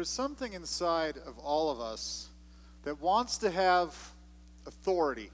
there's 0.00 0.08
something 0.08 0.54
inside 0.54 1.18
of 1.26 1.38
all 1.40 1.70
of 1.70 1.78
us 1.78 2.30
that 2.84 3.02
wants 3.02 3.36
to 3.36 3.50
have 3.50 3.94
authority. 4.66 5.30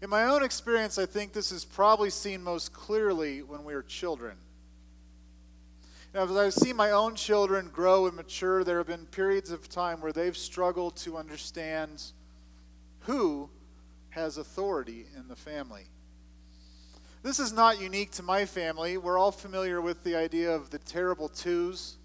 In 0.00 0.08
my 0.08 0.26
own 0.26 0.44
experience, 0.44 0.96
I 0.96 1.04
think 1.04 1.32
this 1.32 1.50
is 1.50 1.64
probably 1.64 2.10
seen 2.10 2.44
most 2.44 2.72
clearly 2.72 3.42
when 3.42 3.64
we 3.64 3.74
are 3.74 3.82
children. 3.82 4.36
Now, 6.14 6.22
as 6.22 6.36
I've 6.36 6.54
seen 6.54 6.76
my 6.76 6.92
own 6.92 7.16
children 7.16 7.70
grow 7.72 8.06
and 8.06 8.14
mature, 8.14 8.62
there 8.62 8.78
have 8.78 8.86
been 8.86 9.06
periods 9.06 9.50
of 9.50 9.68
time 9.68 10.00
where 10.00 10.12
they've 10.12 10.36
struggled 10.36 10.94
to 10.98 11.16
understand 11.16 12.00
who 13.00 13.50
has 14.10 14.38
authority 14.38 15.06
in 15.16 15.26
the 15.26 15.34
family. 15.34 15.86
This 17.24 17.40
is 17.40 17.52
not 17.52 17.80
unique 17.80 18.12
to 18.12 18.22
my 18.22 18.44
family. 18.44 18.96
We're 18.96 19.18
all 19.18 19.32
familiar 19.32 19.80
with 19.80 20.04
the 20.04 20.14
idea 20.14 20.54
of 20.54 20.70
the 20.70 20.78
terrible 20.78 21.28
twos. 21.28 21.96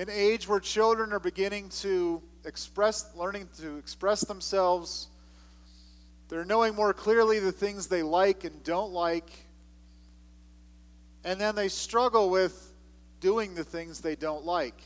An 0.00 0.08
age 0.08 0.48
where 0.48 0.60
children 0.60 1.12
are 1.12 1.20
beginning 1.20 1.68
to 1.80 2.22
express, 2.46 3.14
learning 3.14 3.50
to 3.58 3.76
express 3.76 4.22
themselves. 4.22 5.08
They're 6.30 6.46
knowing 6.46 6.74
more 6.74 6.94
clearly 6.94 7.38
the 7.38 7.52
things 7.52 7.86
they 7.86 8.02
like 8.02 8.44
and 8.44 8.64
don't 8.64 8.92
like. 8.92 9.30
And 11.22 11.38
then 11.38 11.54
they 11.54 11.68
struggle 11.68 12.30
with 12.30 12.72
doing 13.20 13.54
the 13.54 13.62
things 13.62 14.00
they 14.00 14.16
don't 14.16 14.46
like. 14.46 14.80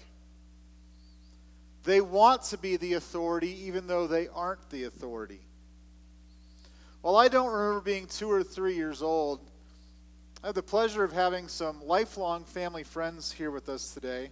They 1.85 2.01
want 2.01 2.43
to 2.47 2.59
be 2.59 2.77
the 2.77 2.95
authority 2.95 3.67
even 3.69 3.87
though 3.87 4.09
they 4.09 4.27
aren't 4.27 4.69
the 4.71 4.83
authority. 4.83 5.43
Well, 7.03 7.15
I 7.15 7.29
don't 7.29 7.53
remember 7.53 7.83
being 7.83 8.09
two 8.09 8.33
or 8.33 8.43
three 8.43 8.75
years 8.75 9.01
old, 9.01 9.49
I 10.43 10.47
have 10.47 10.57
the 10.57 10.63
pleasure 10.65 11.05
of 11.05 11.13
having 11.13 11.47
some 11.47 11.87
lifelong 11.87 12.43
family 12.43 12.83
friends 12.83 13.31
here 13.31 13.53
with 13.53 13.69
us 13.69 13.95
today. 13.95 14.31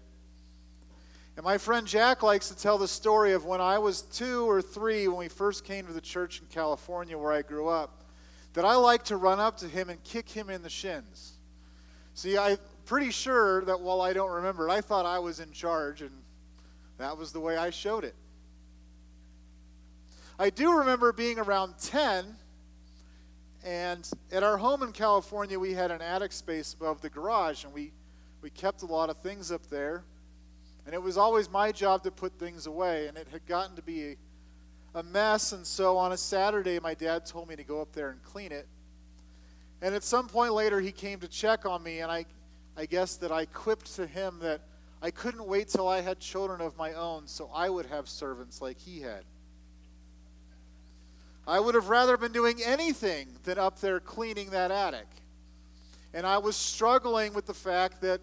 And 1.36 1.44
my 1.44 1.56
friend 1.56 1.86
Jack 1.86 2.22
likes 2.22 2.48
to 2.48 2.56
tell 2.56 2.76
the 2.76 2.88
story 2.88 3.32
of 3.32 3.44
when 3.44 3.60
I 3.60 3.78
was 3.78 4.02
two 4.02 4.48
or 4.48 4.60
three 4.60 5.08
when 5.08 5.16
we 5.16 5.28
first 5.28 5.64
came 5.64 5.86
to 5.86 5.92
the 5.92 6.00
church 6.00 6.40
in 6.40 6.46
California 6.48 7.16
where 7.16 7.32
I 7.32 7.42
grew 7.42 7.68
up, 7.68 8.04
that 8.52 8.64
I 8.64 8.74
liked 8.74 9.06
to 9.06 9.16
run 9.16 9.40
up 9.40 9.56
to 9.58 9.68
him 9.68 9.88
and 9.88 10.02
kick 10.04 10.28
him 10.28 10.50
in 10.50 10.62
the 10.62 10.68
shins. 10.68 11.32
See, 12.14 12.36
I'm 12.36 12.58
pretty 12.84 13.10
sure 13.10 13.64
that 13.64 13.80
while 13.80 14.02
I 14.02 14.12
don't 14.12 14.30
remember 14.30 14.68
it, 14.68 14.72
I 14.72 14.82
thought 14.82 15.06
I 15.06 15.18
was 15.18 15.40
in 15.40 15.50
charge, 15.52 16.02
and 16.02 16.12
that 16.98 17.16
was 17.16 17.32
the 17.32 17.40
way 17.40 17.56
I 17.56 17.70
showed 17.70 18.04
it. 18.04 18.14
I 20.38 20.50
do 20.50 20.78
remember 20.78 21.12
being 21.12 21.38
around 21.38 21.74
10 21.78 22.36
and 23.64 24.08
at 24.32 24.42
our 24.42 24.56
home 24.56 24.82
in 24.82 24.92
California, 24.92 25.58
we 25.58 25.72
had 25.72 25.90
an 25.92 26.02
attic 26.02 26.32
space 26.32 26.74
above 26.74 27.00
the 27.00 27.08
garage, 27.08 27.64
and 27.64 27.72
we, 27.72 27.92
we 28.40 28.50
kept 28.50 28.82
a 28.82 28.86
lot 28.86 29.08
of 29.08 29.18
things 29.18 29.52
up 29.52 29.68
there. 29.68 30.02
And 30.84 30.94
it 30.94 31.02
was 31.02 31.16
always 31.16 31.48
my 31.50 31.72
job 31.72 32.02
to 32.04 32.10
put 32.10 32.38
things 32.38 32.66
away, 32.66 33.06
and 33.06 33.16
it 33.16 33.28
had 33.30 33.46
gotten 33.46 33.76
to 33.76 33.82
be 33.82 34.16
a, 34.94 35.02
mess. 35.02 35.52
And 35.52 35.66
so 35.66 35.96
on 35.96 36.12
a 36.12 36.16
Saturday, 36.16 36.78
my 36.80 36.94
dad 36.94 37.24
told 37.24 37.48
me 37.48 37.56
to 37.56 37.64
go 37.64 37.80
up 37.80 37.92
there 37.92 38.10
and 38.10 38.22
clean 38.22 38.52
it. 38.52 38.66
And 39.80 39.94
at 39.94 40.02
some 40.04 40.28
point 40.28 40.52
later, 40.52 40.80
he 40.80 40.92
came 40.92 41.20
to 41.20 41.28
check 41.28 41.66
on 41.66 41.82
me, 41.82 42.00
and 42.00 42.10
I, 42.10 42.24
I 42.76 42.86
guess 42.86 43.16
that 43.16 43.32
I 43.32 43.46
quipped 43.46 43.94
to 43.96 44.06
him 44.06 44.38
that 44.40 44.60
I 45.00 45.10
couldn't 45.10 45.46
wait 45.46 45.68
till 45.68 45.88
I 45.88 46.00
had 46.00 46.20
children 46.20 46.60
of 46.60 46.76
my 46.76 46.92
own 46.92 47.26
so 47.26 47.50
I 47.52 47.68
would 47.68 47.86
have 47.86 48.08
servants 48.08 48.60
like 48.60 48.78
he 48.78 49.00
had. 49.00 49.24
I 51.46 51.58
would 51.58 51.74
have 51.74 51.88
rather 51.88 52.16
been 52.16 52.30
doing 52.30 52.60
anything 52.64 53.26
than 53.42 53.58
up 53.58 53.80
there 53.80 53.98
cleaning 53.98 54.50
that 54.50 54.70
attic. 54.70 55.08
And 56.14 56.24
I 56.24 56.38
was 56.38 56.54
struggling 56.54 57.34
with 57.34 57.46
the 57.46 57.54
fact 57.54 58.00
that 58.02 58.20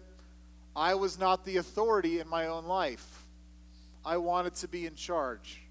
I 0.74 0.94
was 0.94 1.18
not 1.18 1.44
the 1.44 1.56
authority 1.56 2.20
in 2.20 2.28
my 2.28 2.46
own 2.46 2.64
life. 2.64 3.24
I 4.04 4.16
wanted 4.16 4.54
to 4.56 4.68
be 4.68 4.86
in 4.86 4.94
charge. 4.94 5.62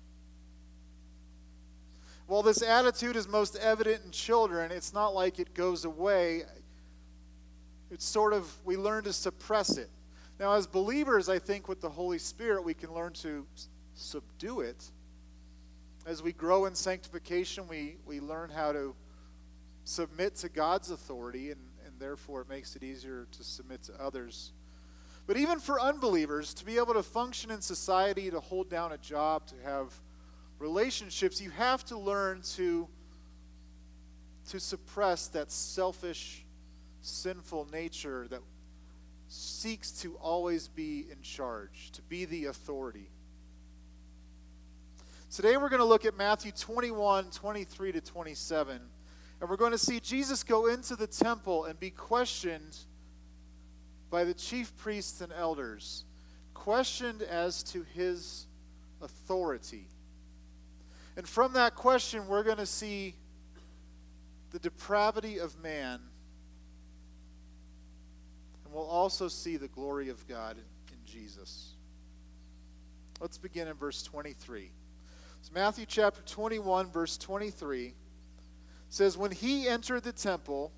While 2.28 2.44
this 2.44 2.62
attitude 2.62 3.16
is 3.16 3.28
most 3.28 3.56
evident 3.56 4.04
in 4.06 4.12
children, 4.12 4.72
it's 4.72 4.94
not 4.94 5.16
like 5.16 5.40
it 5.40 5.54
goes 5.54 5.86
away. 5.86 6.44
It's 7.90 8.06
sort 8.06 8.34
of, 8.34 8.54
we 8.66 8.78
learn 8.78 9.04
to 9.06 9.14
suppress 9.14 9.78
it. 9.78 9.90
Now, 10.40 10.54
as 10.54 10.68
believers, 10.68 11.28
I 11.28 11.40
think 11.40 11.68
with 11.68 11.82
the 11.82 11.90
Holy 11.90 12.20
Spirit, 12.20 12.64
we 12.64 12.76
can 12.76 12.94
learn 12.94 13.14
to 13.14 13.46
subdue 13.96 14.62
it 14.62 14.92
as 16.10 16.24
we 16.24 16.34
grow 16.34 16.66
in 16.66 16.74
sanctification, 16.74 17.68
we, 17.68 17.98
we 18.04 18.20
learn 18.20 18.50
how 18.50 18.72
to 18.72 18.96
submit 19.84 20.36
to 20.38 20.50
God's 20.50 20.90
authority, 20.90 21.52
and, 21.52 21.62
and 21.86 22.00
therefore 22.00 22.42
it 22.42 22.50
makes 22.50 22.76
it 22.76 22.82
easier 22.82 23.28
to 23.32 23.44
submit 23.44 23.84
to 23.84 23.94
others. 24.02 24.54
But 25.30 25.38
even 25.38 25.60
for 25.60 25.80
unbelievers, 25.80 26.56
to 26.56 26.66
be 26.66 26.78
able 26.78 26.96
to 26.96 27.04
function 27.04 27.52
in 27.52 27.62
society, 27.62 28.32
to 28.32 28.40
hold 28.40 28.68
down 28.68 28.94
a 28.94 28.98
job, 28.98 29.46
to 29.50 29.56
have 29.64 29.94
relationships, 30.58 31.40
you 31.40 31.52
have 31.52 31.86
to 31.86 32.00
learn 32.00 32.42
to, 32.56 32.88
to 34.50 34.60
suppress 34.60 35.28
that 35.28 35.52
selfish, 35.52 36.44
sinful 37.02 37.68
nature 37.72 38.28
that 38.32 38.40
seeks 39.28 39.92
to 40.02 40.16
always 40.16 40.68
be 40.68 41.06
in 41.12 41.22
charge, 41.22 41.92
to 41.92 42.02
be 42.02 42.26
the 42.26 42.46
authority. 42.46 43.12
Today 45.30 45.58
we're 45.58 45.70
going 45.70 45.78
to 45.78 45.86
look 45.86 46.06
at 46.06 46.18
Matthew 46.18 46.52
21, 46.54 47.30
23 47.30 47.92
to 47.92 48.02
27. 48.02 48.82
And 49.42 49.48
we're 49.48 49.58
going 49.58 49.74
to 49.74 49.78
see 49.78 50.00
Jesus 50.00 50.42
go 50.42 50.66
into 50.66 50.96
the 50.96 51.06
temple 51.06 51.66
and 51.66 51.80
be 51.80 51.92
questioned 51.92 52.80
by 54.10 54.24
the 54.24 54.34
chief 54.34 54.76
priests 54.78 55.22
and 55.22 55.32
elders, 55.34 56.04
questioned 56.54 57.22
as 57.22 57.64
to 57.64 57.86
his 57.94 58.48
authority. 59.02 59.88
And 61.16 61.28
from 61.28 61.54
that 61.54 61.76
question, 61.76 62.28
we're 62.28 62.44
going 62.44 62.58
to 62.58 62.66
see 62.66 63.16
the 64.52 64.60
depravity 64.60 65.40
of 65.40 65.62
man. 65.62 66.00
And 68.66 68.74
we'll 68.74 68.88
also 68.88 69.28
see 69.28 69.58
the 69.58 69.68
glory 69.68 70.10
of 70.10 70.28
God 70.28 70.58
in 70.58 70.98
Jesus. 71.06 71.74
Let's 73.20 73.38
begin 73.38 73.68
in 73.68 73.74
verse 73.74 74.02
23. 74.04 74.72
It's 75.40 75.52
Matthew 75.52 75.86
chapter 75.86 76.22
21, 76.22 76.90
verse 76.92 77.18
23. 77.18 77.94
says, 78.90 79.18
When 79.18 79.32
he 79.32 79.68
entered 79.68 80.04
the 80.04 80.12
temple, 80.12 80.72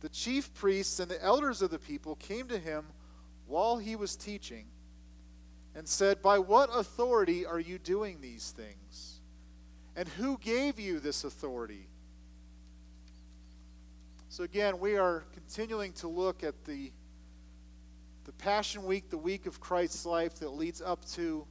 the 0.00 0.08
chief 0.08 0.52
priests 0.54 1.00
and 1.00 1.10
the 1.10 1.22
elders 1.22 1.62
of 1.62 1.70
the 1.70 1.78
people 1.78 2.16
came 2.16 2.48
to 2.48 2.58
him 2.58 2.86
while 3.46 3.78
he 3.78 3.96
was 3.96 4.16
teaching 4.16 4.66
and 5.74 5.86
said, 5.86 6.22
By 6.22 6.38
what 6.38 6.70
authority 6.74 7.46
are 7.46 7.60
you 7.60 7.78
doing 7.78 8.20
these 8.20 8.50
things? 8.50 9.20
And 9.96 10.08
who 10.08 10.38
gave 10.38 10.80
you 10.80 11.00
this 11.00 11.24
authority? 11.24 11.88
So, 14.28 14.44
again, 14.44 14.78
we 14.78 14.96
are 14.96 15.24
continuing 15.32 15.92
to 15.94 16.08
look 16.08 16.44
at 16.44 16.64
the, 16.64 16.92
the 18.24 18.32
Passion 18.32 18.84
Week, 18.84 19.10
the 19.10 19.18
week 19.18 19.46
of 19.46 19.60
Christ's 19.60 20.06
life 20.06 20.36
that 20.36 20.50
leads 20.50 20.80
up 20.80 21.04
to 21.12 21.44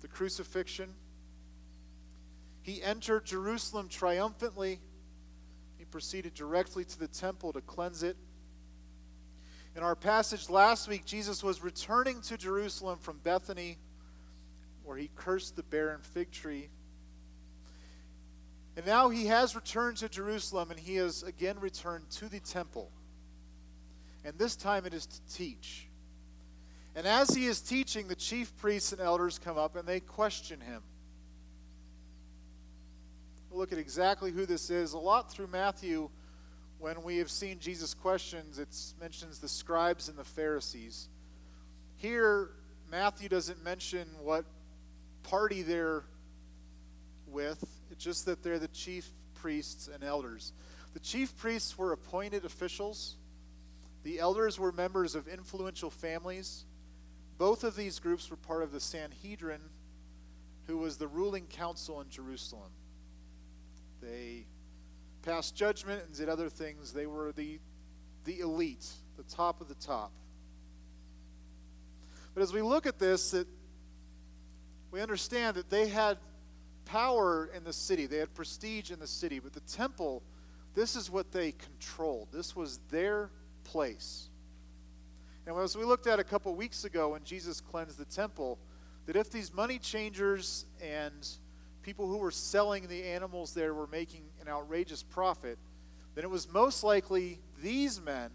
the 0.00 0.08
crucifixion. 0.08 0.94
He 2.62 2.82
entered 2.82 3.26
Jerusalem 3.26 3.88
triumphantly. 3.88 4.80
Proceeded 5.90 6.34
directly 6.34 6.84
to 6.84 6.98
the 6.98 7.08
temple 7.08 7.52
to 7.52 7.60
cleanse 7.60 8.02
it. 8.02 8.16
In 9.76 9.82
our 9.82 9.94
passage 9.94 10.48
last 10.48 10.88
week, 10.88 11.04
Jesus 11.04 11.42
was 11.42 11.62
returning 11.62 12.20
to 12.22 12.36
Jerusalem 12.36 12.98
from 12.98 13.18
Bethany, 13.18 13.78
where 14.84 14.96
he 14.96 15.10
cursed 15.14 15.56
the 15.56 15.62
barren 15.62 16.00
fig 16.02 16.30
tree. 16.30 16.68
And 18.76 18.86
now 18.86 19.08
he 19.08 19.26
has 19.26 19.54
returned 19.54 19.98
to 19.98 20.08
Jerusalem, 20.08 20.70
and 20.70 20.80
he 20.80 20.96
has 20.96 21.22
again 21.22 21.58
returned 21.60 22.10
to 22.12 22.28
the 22.28 22.40
temple. 22.40 22.90
And 24.24 24.38
this 24.38 24.56
time 24.56 24.86
it 24.86 24.94
is 24.94 25.06
to 25.06 25.20
teach. 25.32 25.88
And 26.94 27.06
as 27.06 27.30
he 27.30 27.46
is 27.46 27.60
teaching, 27.60 28.08
the 28.08 28.16
chief 28.16 28.56
priests 28.56 28.92
and 28.92 29.00
elders 29.00 29.38
come 29.38 29.58
up 29.58 29.76
and 29.76 29.86
they 29.86 30.00
question 30.00 30.60
him 30.60 30.82
look 33.56 33.72
at 33.72 33.78
exactly 33.78 34.30
who 34.30 34.46
this 34.46 34.70
is. 34.70 34.92
A 34.92 34.98
lot 34.98 35.30
through 35.30 35.48
Matthew, 35.48 36.10
when 36.78 37.02
we 37.02 37.16
have 37.18 37.30
seen 37.30 37.58
Jesus' 37.58 37.94
questions, 37.94 38.58
it 38.58 38.68
mentions 39.00 39.38
the 39.38 39.48
scribes 39.48 40.08
and 40.08 40.18
the 40.18 40.24
Pharisees. 40.24 41.08
Here, 41.96 42.50
Matthew 42.90 43.28
doesn't 43.28 43.64
mention 43.64 44.06
what 44.22 44.44
party 45.22 45.62
they're 45.62 46.04
with, 47.26 47.64
it's 47.90 48.04
just 48.04 48.26
that 48.26 48.42
they're 48.42 48.58
the 48.58 48.68
chief 48.68 49.08
priests 49.34 49.88
and 49.92 50.04
elders. 50.04 50.52
The 50.94 51.00
chief 51.00 51.36
priests 51.36 51.76
were 51.76 51.92
appointed 51.92 52.44
officials, 52.44 53.16
the 54.04 54.20
elders 54.20 54.58
were 54.58 54.70
members 54.70 55.16
of 55.16 55.26
influential 55.26 55.90
families. 55.90 56.64
Both 57.38 57.64
of 57.64 57.74
these 57.74 57.98
groups 57.98 58.30
were 58.30 58.36
part 58.36 58.62
of 58.62 58.70
the 58.70 58.80
Sanhedrin, 58.80 59.60
who 60.68 60.78
was 60.78 60.96
the 60.96 61.08
ruling 61.08 61.46
council 61.46 62.00
in 62.00 62.08
Jerusalem. 62.08 62.70
They 64.00 64.46
passed 65.22 65.56
judgment 65.56 66.02
and 66.06 66.16
did 66.16 66.28
other 66.28 66.48
things. 66.48 66.92
They 66.92 67.06
were 67.06 67.32
the, 67.32 67.58
the 68.24 68.40
elite, 68.40 68.86
the 69.16 69.24
top 69.24 69.60
of 69.60 69.68
the 69.68 69.74
top. 69.74 70.12
But 72.34 72.42
as 72.42 72.52
we 72.52 72.62
look 72.62 72.86
at 72.86 72.98
this, 72.98 73.30
that 73.30 73.46
we 74.90 75.00
understand 75.00 75.56
that 75.56 75.70
they 75.70 75.88
had 75.88 76.18
power 76.84 77.50
in 77.54 77.64
the 77.64 77.72
city, 77.72 78.06
they 78.06 78.18
had 78.18 78.34
prestige 78.34 78.90
in 78.90 78.98
the 78.98 79.06
city, 79.06 79.38
but 79.38 79.52
the 79.52 79.60
temple, 79.60 80.22
this 80.74 80.96
is 80.96 81.10
what 81.10 81.32
they 81.32 81.52
controlled. 81.52 82.28
This 82.32 82.54
was 82.54 82.78
their 82.90 83.30
place. 83.64 84.28
And 85.46 85.56
as 85.58 85.76
we 85.76 85.84
looked 85.84 86.06
at 86.06 86.20
a 86.20 86.24
couple 86.24 86.54
weeks 86.54 86.84
ago 86.84 87.10
when 87.10 87.24
Jesus 87.24 87.60
cleansed 87.60 87.98
the 87.98 88.04
temple, 88.04 88.58
that 89.06 89.16
if 89.16 89.30
these 89.30 89.52
money 89.52 89.78
changers 89.78 90.66
and 90.82 91.26
people 91.86 92.08
who 92.08 92.16
were 92.16 92.32
selling 92.32 92.88
the 92.88 93.04
animals 93.04 93.54
there 93.54 93.72
were 93.72 93.86
making 93.86 94.24
an 94.40 94.48
outrageous 94.48 95.04
profit, 95.04 95.56
then 96.16 96.24
it 96.24 96.30
was 96.30 96.52
most 96.52 96.82
likely 96.82 97.38
these 97.62 98.02
men 98.02 98.28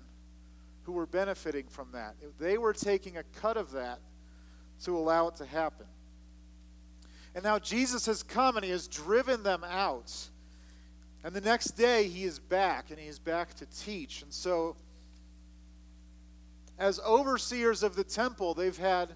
who 0.83 0.94
were 0.94 1.06
benefiting 1.06 1.65
from 1.68 1.89
that. 1.92 2.15
They 2.39 2.57
were 2.57 2.71
taking 2.71 3.18
a 3.18 3.24
cut 3.42 3.57
of 3.57 3.71
that 3.74 4.00
to 4.86 4.98
allow 4.98 5.27
it 5.27 5.36
to 5.36 5.45
happen. 5.45 5.86
And 7.36 7.44
now 7.44 7.59
Jesus 7.59 8.06
has 8.06 8.24
come 8.24 8.56
and 8.56 8.63
he 8.63 8.71
has 8.71 8.88
driven 8.88 9.44
them 9.44 9.65
out. 9.68 10.13
And 11.25 11.33
the 11.33 11.42
next 11.42 11.71
day 11.71 12.07
he 12.07 12.24
is 12.24 12.39
back 12.39 12.89
and 12.89 12.98
he 12.98 13.07
is 13.07 13.19
back 13.19 13.53
to 13.56 13.65
teach. 13.65 14.21
And 14.21 14.31
so, 14.31 14.77
as 16.80 17.01
overseers 17.01 17.83
of 17.83 17.95
the 17.95 18.06
temple, 18.06 18.53
they've 18.53 18.77
had 18.77 19.09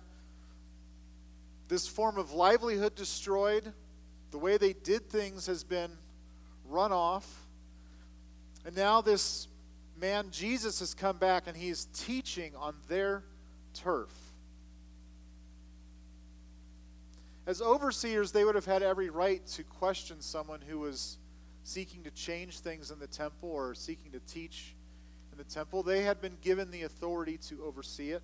this 1.70 1.88
form 1.88 2.18
of 2.18 2.34
livelihood 2.34 2.96
destroyed. 2.96 3.72
The 4.32 4.38
way 4.38 4.58
they 4.58 4.74
did 4.74 5.10
things 5.10 5.48
has 5.48 5.64
been 5.64 5.92
run 6.68 6.92
off. 6.92 7.48
And 8.66 8.76
now 8.76 9.02
this 9.02 9.48
man, 10.00 10.30
Jesus, 10.32 10.80
has 10.80 10.94
come 10.94 11.18
back 11.18 11.48
and 11.48 11.56
he's 11.56 11.86
teaching 11.94 12.56
on 12.56 12.76
their 12.88 13.24
turf. 13.74 14.12
As 17.48 17.62
overseers, 17.62 18.32
they 18.32 18.44
would 18.44 18.56
have 18.56 18.66
had 18.66 18.82
every 18.82 19.10
right 19.10 19.46
to 19.48 19.64
question 19.64 20.20
someone 20.20 20.62
who 20.62 20.80
was 20.80 21.20
seeking 21.64 22.04
to 22.04 22.12
change 22.12 22.60
things 22.60 22.90
in 22.90 23.00
the 23.00 23.08
temple 23.08 23.50
or 23.50 23.76
seeking 23.76 24.12
to 24.12 24.20
teach 24.22 24.76
in 25.32 25.38
the 25.38 25.44
temple. 25.44 25.84
They 25.84 26.02
had 26.02 26.22
been 26.22 26.38
given 26.42 26.72
the 26.72 26.84
authority 26.84 27.38
to 27.50 27.64
oversee 27.64 28.12
it. 28.12 28.24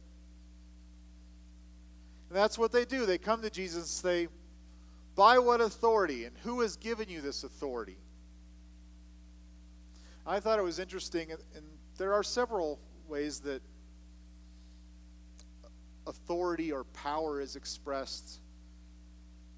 And 2.29 2.37
that's 2.37 2.57
what 2.57 2.71
they 2.71 2.85
do. 2.85 3.05
They 3.05 3.17
come 3.17 3.41
to 3.41 3.49
Jesus 3.49 3.83
and 3.83 3.87
say, 3.87 4.27
By 5.15 5.39
what 5.39 5.61
authority? 5.61 6.25
And 6.25 6.35
who 6.43 6.61
has 6.61 6.77
given 6.77 7.09
you 7.09 7.21
this 7.21 7.43
authority? 7.43 7.97
I 10.25 10.39
thought 10.39 10.59
it 10.59 10.63
was 10.63 10.79
interesting, 10.79 11.31
and 11.31 11.65
there 11.97 12.13
are 12.13 12.23
several 12.23 12.79
ways 13.07 13.39
that 13.41 13.61
authority 16.07 16.71
or 16.71 16.83
power 16.85 17.41
is 17.41 17.55
expressed 17.55 18.39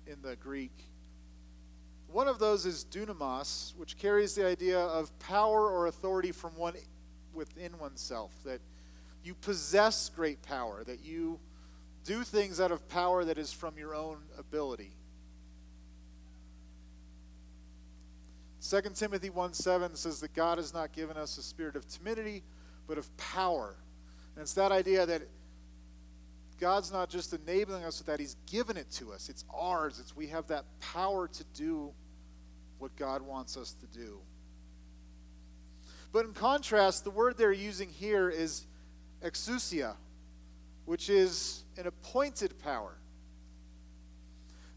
in 0.08 0.22
the 0.22 0.36
Greek. 0.36 0.72
One 2.08 2.28
of 2.28 2.40
those 2.40 2.66
is 2.66 2.86
dunamis, 2.86 3.76
which 3.76 3.98
carries 3.98 4.36
the 4.36 4.46
idea 4.46 4.80
of 4.80 5.18
power 5.20 5.70
or 5.70 5.88
authority 5.88 6.32
from 6.32 6.56
one 6.58 6.76
within 7.34 7.78
oneself, 7.80 8.32
that 8.46 8.62
you 9.24 9.34
possess 9.34 10.10
great 10.10 10.42
power, 10.42 10.84
that 10.84 11.04
you 11.04 11.40
do 12.04 12.24
things 12.24 12.60
out 12.60 12.72
of 12.72 12.88
power 12.90 13.24
that 13.26 13.38
is 13.38 13.52
from 13.52 13.78
your 13.78 13.96
own 13.96 14.18
ability. 14.38 14.92
2 18.68 18.82
Timothy 18.94 19.30
1 19.30 19.54
7 19.54 19.96
says 19.96 20.22
that 20.22 20.34
God 20.34 20.58
has 20.58 20.74
not 20.74 20.94
given 20.94 21.18
us 21.18 21.38
a 21.38 21.44
spirit 21.44 21.76
of 21.76 21.88
timidity, 21.88 22.44
but 22.88 22.98
of 22.98 23.16
power. 23.18 23.76
And 24.36 24.42
it's 24.42 24.54
that 24.54 24.72
idea 24.72 25.06
that 25.06 25.24
God's 26.60 26.92
not 26.92 27.10
just 27.10 27.34
enabling 27.34 27.84
us 27.84 28.00
with 28.00 28.08
that, 28.08 28.20
He's 28.20 28.38
given 28.50 28.78
it 28.78 28.90
to 28.92 29.12
us. 29.12 29.28
It's 29.28 29.44
ours. 29.54 30.00
It's 30.00 30.16
we 30.16 30.28
have 30.28 30.48
that 30.48 30.64
power 30.80 31.28
to 31.28 31.44
do 31.54 31.92
what 32.80 32.96
God 32.96 33.22
wants 33.22 33.58
us 33.58 33.74
to 33.74 33.98
do. 33.98 34.20
But 36.14 36.26
in 36.26 36.34
contrast, 36.34 37.04
the 37.04 37.12
word 37.12 37.38
they're 37.38 37.52
using 37.52 37.90
here 37.90 38.30
is 38.30 38.66
exousia, 39.24 39.96
which 40.86 41.10
is 41.10 41.64
an 41.78 41.88
appointed 41.88 42.58
power. 42.60 42.96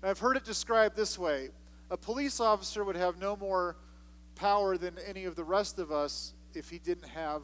And 0.02 0.10
I've 0.10 0.18
heard 0.18 0.36
it 0.36 0.44
described 0.44 0.96
this 0.96 1.18
way 1.18 1.50
a 1.90 1.96
police 1.96 2.40
officer 2.40 2.84
would 2.84 2.96
have 2.96 3.18
no 3.18 3.36
more 3.36 3.76
power 4.34 4.76
than 4.76 4.96
any 5.06 5.24
of 5.24 5.36
the 5.36 5.44
rest 5.44 5.78
of 5.78 5.92
us 5.92 6.34
if 6.54 6.68
he 6.68 6.78
didn't 6.78 7.08
have 7.08 7.42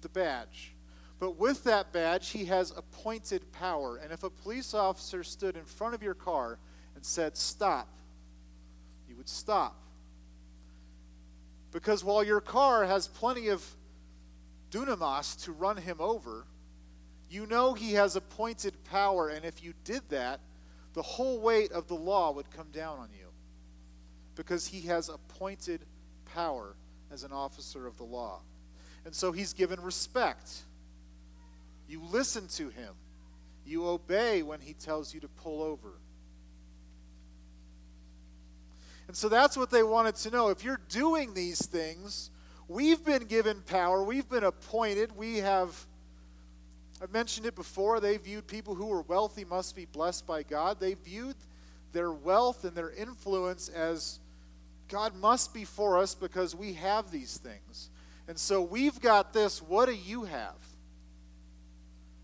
the 0.00 0.08
badge. 0.08 0.74
But 1.20 1.38
with 1.38 1.64
that 1.64 1.92
badge, 1.92 2.30
he 2.30 2.44
has 2.46 2.72
appointed 2.76 3.50
power. 3.52 3.96
And 3.96 4.12
if 4.12 4.22
a 4.22 4.30
police 4.30 4.74
officer 4.74 5.24
stood 5.24 5.56
in 5.56 5.64
front 5.64 5.94
of 5.94 6.02
your 6.02 6.14
car 6.14 6.58
and 6.94 7.04
said, 7.04 7.36
Stop, 7.36 7.88
you 9.08 9.16
would 9.16 9.28
stop. 9.28 9.80
Because 11.72 12.04
while 12.04 12.24
your 12.24 12.40
car 12.40 12.84
has 12.84 13.08
plenty 13.08 13.48
of 13.48 13.64
dunamis 14.70 15.42
to 15.44 15.52
run 15.52 15.76
him 15.76 15.96
over, 15.98 16.46
you 17.28 17.46
know 17.46 17.74
he 17.74 17.92
has 17.92 18.16
appointed 18.16 18.72
power. 18.84 19.28
And 19.28 19.44
if 19.44 19.62
you 19.62 19.74
did 19.84 20.02
that, 20.10 20.40
the 20.94 21.02
whole 21.02 21.40
weight 21.40 21.72
of 21.72 21.88
the 21.88 21.94
law 21.94 22.32
would 22.32 22.50
come 22.50 22.68
down 22.72 22.98
on 22.98 23.08
you 23.18 23.27
because 24.38 24.68
he 24.68 24.82
has 24.82 25.08
appointed 25.08 25.80
power 26.32 26.76
as 27.10 27.24
an 27.24 27.32
officer 27.32 27.88
of 27.88 27.96
the 27.96 28.04
law. 28.04 28.40
And 29.04 29.12
so 29.12 29.32
he's 29.32 29.52
given 29.52 29.80
respect. 29.80 30.62
You 31.88 32.00
listen 32.12 32.46
to 32.48 32.68
him, 32.68 32.94
you 33.66 33.88
obey 33.88 34.42
when 34.42 34.60
he 34.60 34.74
tells 34.74 35.12
you 35.12 35.18
to 35.20 35.28
pull 35.28 35.60
over. 35.60 35.92
And 39.08 39.16
so 39.16 39.28
that's 39.28 39.56
what 39.56 39.70
they 39.70 39.82
wanted 39.82 40.14
to 40.16 40.30
know. 40.30 40.50
If 40.50 40.62
you're 40.62 40.80
doing 40.88 41.34
these 41.34 41.66
things, 41.66 42.30
we've 42.68 43.04
been 43.04 43.24
given 43.24 43.62
power, 43.62 44.04
we've 44.04 44.28
been 44.28 44.44
appointed, 44.44 45.16
we 45.16 45.38
have. 45.38 45.84
I've 47.02 47.12
mentioned 47.12 47.46
it 47.46 47.54
before. 47.54 48.00
They 48.00 48.16
viewed 48.16 48.46
people 48.46 48.74
who 48.74 48.86
were 48.86 49.02
wealthy 49.02 49.44
must 49.44 49.74
be 49.74 49.84
blessed 49.86 50.26
by 50.26 50.42
God. 50.42 50.78
They 50.78 50.94
viewed 50.94 51.36
their 51.92 52.12
wealth 52.12 52.64
and 52.64 52.76
their 52.76 52.90
influence 52.90 53.68
as 53.68 54.18
God 54.88 55.14
must 55.14 55.52
be 55.52 55.64
for 55.64 55.98
us 55.98 56.14
because 56.14 56.54
we 56.54 56.72
have 56.74 57.10
these 57.10 57.36
things. 57.36 57.90
And 58.26 58.38
so 58.38 58.62
we've 58.62 59.00
got 59.00 59.32
this. 59.32 59.60
What 59.62 59.86
do 59.86 59.94
you 59.94 60.24
have? 60.24 60.56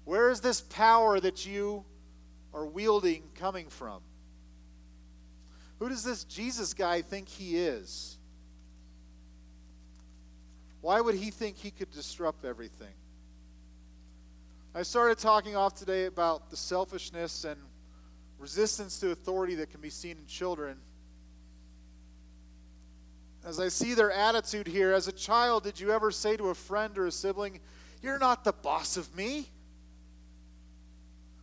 Where 0.05 0.31
is 0.31 0.41
this 0.41 0.61
power 0.61 1.19
that 1.21 1.47
you 1.47 1.85
are 2.53 2.67
wielding 2.67 3.23
coming 3.35 3.69
from? 3.69 4.01
Who 5.79 5.89
does 5.89 6.05
this 6.05 6.25
Jesus 6.25 6.75
guy 6.75 7.03
think 7.03 7.29
he 7.29 7.57
is? 7.57 8.19
Why 10.81 11.01
would 11.01 11.15
he 11.15 11.31
think 11.31 11.57
he 11.57 11.71
could 11.71 11.91
disrupt 11.91 12.45
everything? 12.45 12.93
I 14.75 14.83
started 14.83 15.19
talking 15.19 15.57
off 15.57 15.75
today 15.75 16.07
about 16.07 16.51
the 16.51 16.57
selfishness 16.57 17.45
and 17.45 17.59
resistance 18.39 19.01
to 19.01 19.11
authority 19.11 19.55
that 19.57 19.71
can 19.71 19.81
be 19.81 19.91
seen 19.91 20.19
in 20.19 20.27
children 20.27 20.77
as 23.45 23.61
I 23.61 23.69
see 23.69 23.95
their 23.95 24.11
attitude 24.11 24.67
here, 24.67 24.93
as 24.93 25.07
a 25.07 25.13
child, 25.13 25.65
did 25.65 25.79
you 25.79 25.93
ever 25.93 26.11
say 26.11 26.37
to 26.37 26.49
a 26.49 26.55
friend 26.55 26.97
or 26.97 27.07
a 27.07 27.13
sibling, 27.13 27.61
You're 28.03 28.19
not 28.19 28.45
the 28.45 28.53
boss 28.53 28.97
of 28.97 29.15
me? 29.15 29.51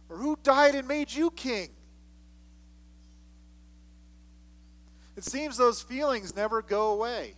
Or 0.10 0.18
who 0.18 0.38
died 0.44 0.76
and 0.76 0.88
made 0.88 1.12
you 1.12 1.32
king? 1.32 1.70
It 5.16 5.24
seems 5.24 5.58
those 5.58 5.82
feelings 5.82 6.36
never 6.36 6.62
go 6.62 6.94
away. 6.94 7.36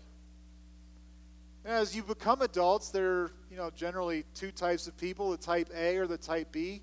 As 1.65 1.95
you 1.95 2.03
become 2.03 2.41
adults, 2.41 2.89
there 2.89 3.11
are 3.11 3.31
you 3.51 3.57
know, 3.57 3.69
generally 3.75 4.25
two 4.33 4.51
types 4.51 4.87
of 4.87 4.97
people 4.97 5.31
the 5.31 5.37
type 5.37 5.69
A 5.75 5.97
or 5.97 6.07
the 6.07 6.17
type 6.17 6.51
B. 6.51 6.81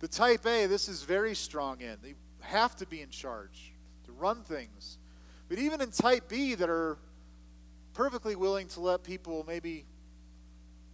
The 0.00 0.08
type 0.08 0.46
A, 0.46 0.66
this 0.66 0.88
is 0.88 1.02
very 1.02 1.34
strong 1.34 1.80
in. 1.80 1.96
They 2.02 2.14
have 2.40 2.76
to 2.76 2.86
be 2.86 3.00
in 3.00 3.08
charge 3.08 3.72
to 4.04 4.12
run 4.12 4.42
things. 4.42 4.98
But 5.48 5.58
even 5.58 5.80
in 5.80 5.90
type 5.90 6.28
B, 6.28 6.54
that 6.54 6.68
are 6.68 6.98
perfectly 7.94 8.36
willing 8.36 8.68
to 8.68 8.80
let 8.80 9.02
people 9.02 9.44
maybe 9.46 9.86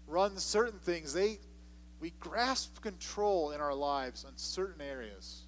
run 0.07 0.37
certain 0.37 0.79
things. 0.79 1.13
They, 1.13 1.39
we 2.01 2.13
grasp 2.21 2.81
control 2.83 3.51
in 3.51 3.61
our 3.61 3.75
lives 3.75 4.25
on 4.25 4.33
certain 4.37 4.81
areas. 4.81 5.43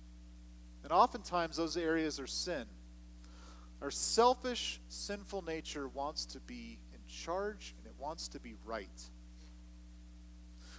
And 0.82 0.92
oftentimes 0.92 1.56
those 1.56 1.76
areas 1.76 2.18
are 2.18 2.26
sin. 2.26 2.64
Our 3.80 3.90
selfish, 3.90 4.80
sinful 4.88 5.42
nature 5.42 5.88
wants 5.88 6.24
to 6.26 6.40
be 6.40 6.78
in 6.92 7.00
charge 7.06 7.74
and 7.78 7.86
it 7.86 7.94
wants 7.98 8.28
to 8.28 8.40
be 8.40 8.54
right. 8.64 8.88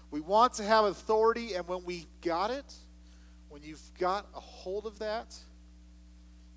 We 0.09 0.21
want 0.21 0.53
to 0.55 0.63
have 0.63 0.85
authority, 0.85 1.55
and 1.55 1.67
when 1.67 1.83
we've 1.85 2.05
got 2.21 2.51
it, 2.51 2.71
when 3.49 3.63
you've 3.63 3.81
got 3.97 4.27
a 4.35 4.39
hold 4.39 4.85
of 4.85 4.99
that, 4.99 5.35